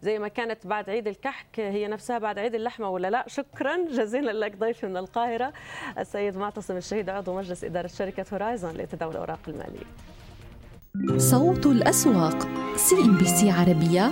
[0.03, 4.31] زي ما كانت بعد عيد الكحك هي نفسها بعد عيد اللحمة ولا لا؟ شكرا جزيلا
[4.31, 5.53] لك ضيفي من القاهرة
[5.99, 9.87] السيد معتصم الشهيد عضو مجلس إدارة شركة هورايزون لتداول الاوراق المالية.
[11.19, 14.11] صوت الأسواق سي ام بي سي عربية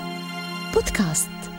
[0.74, 1.57] بودكاست.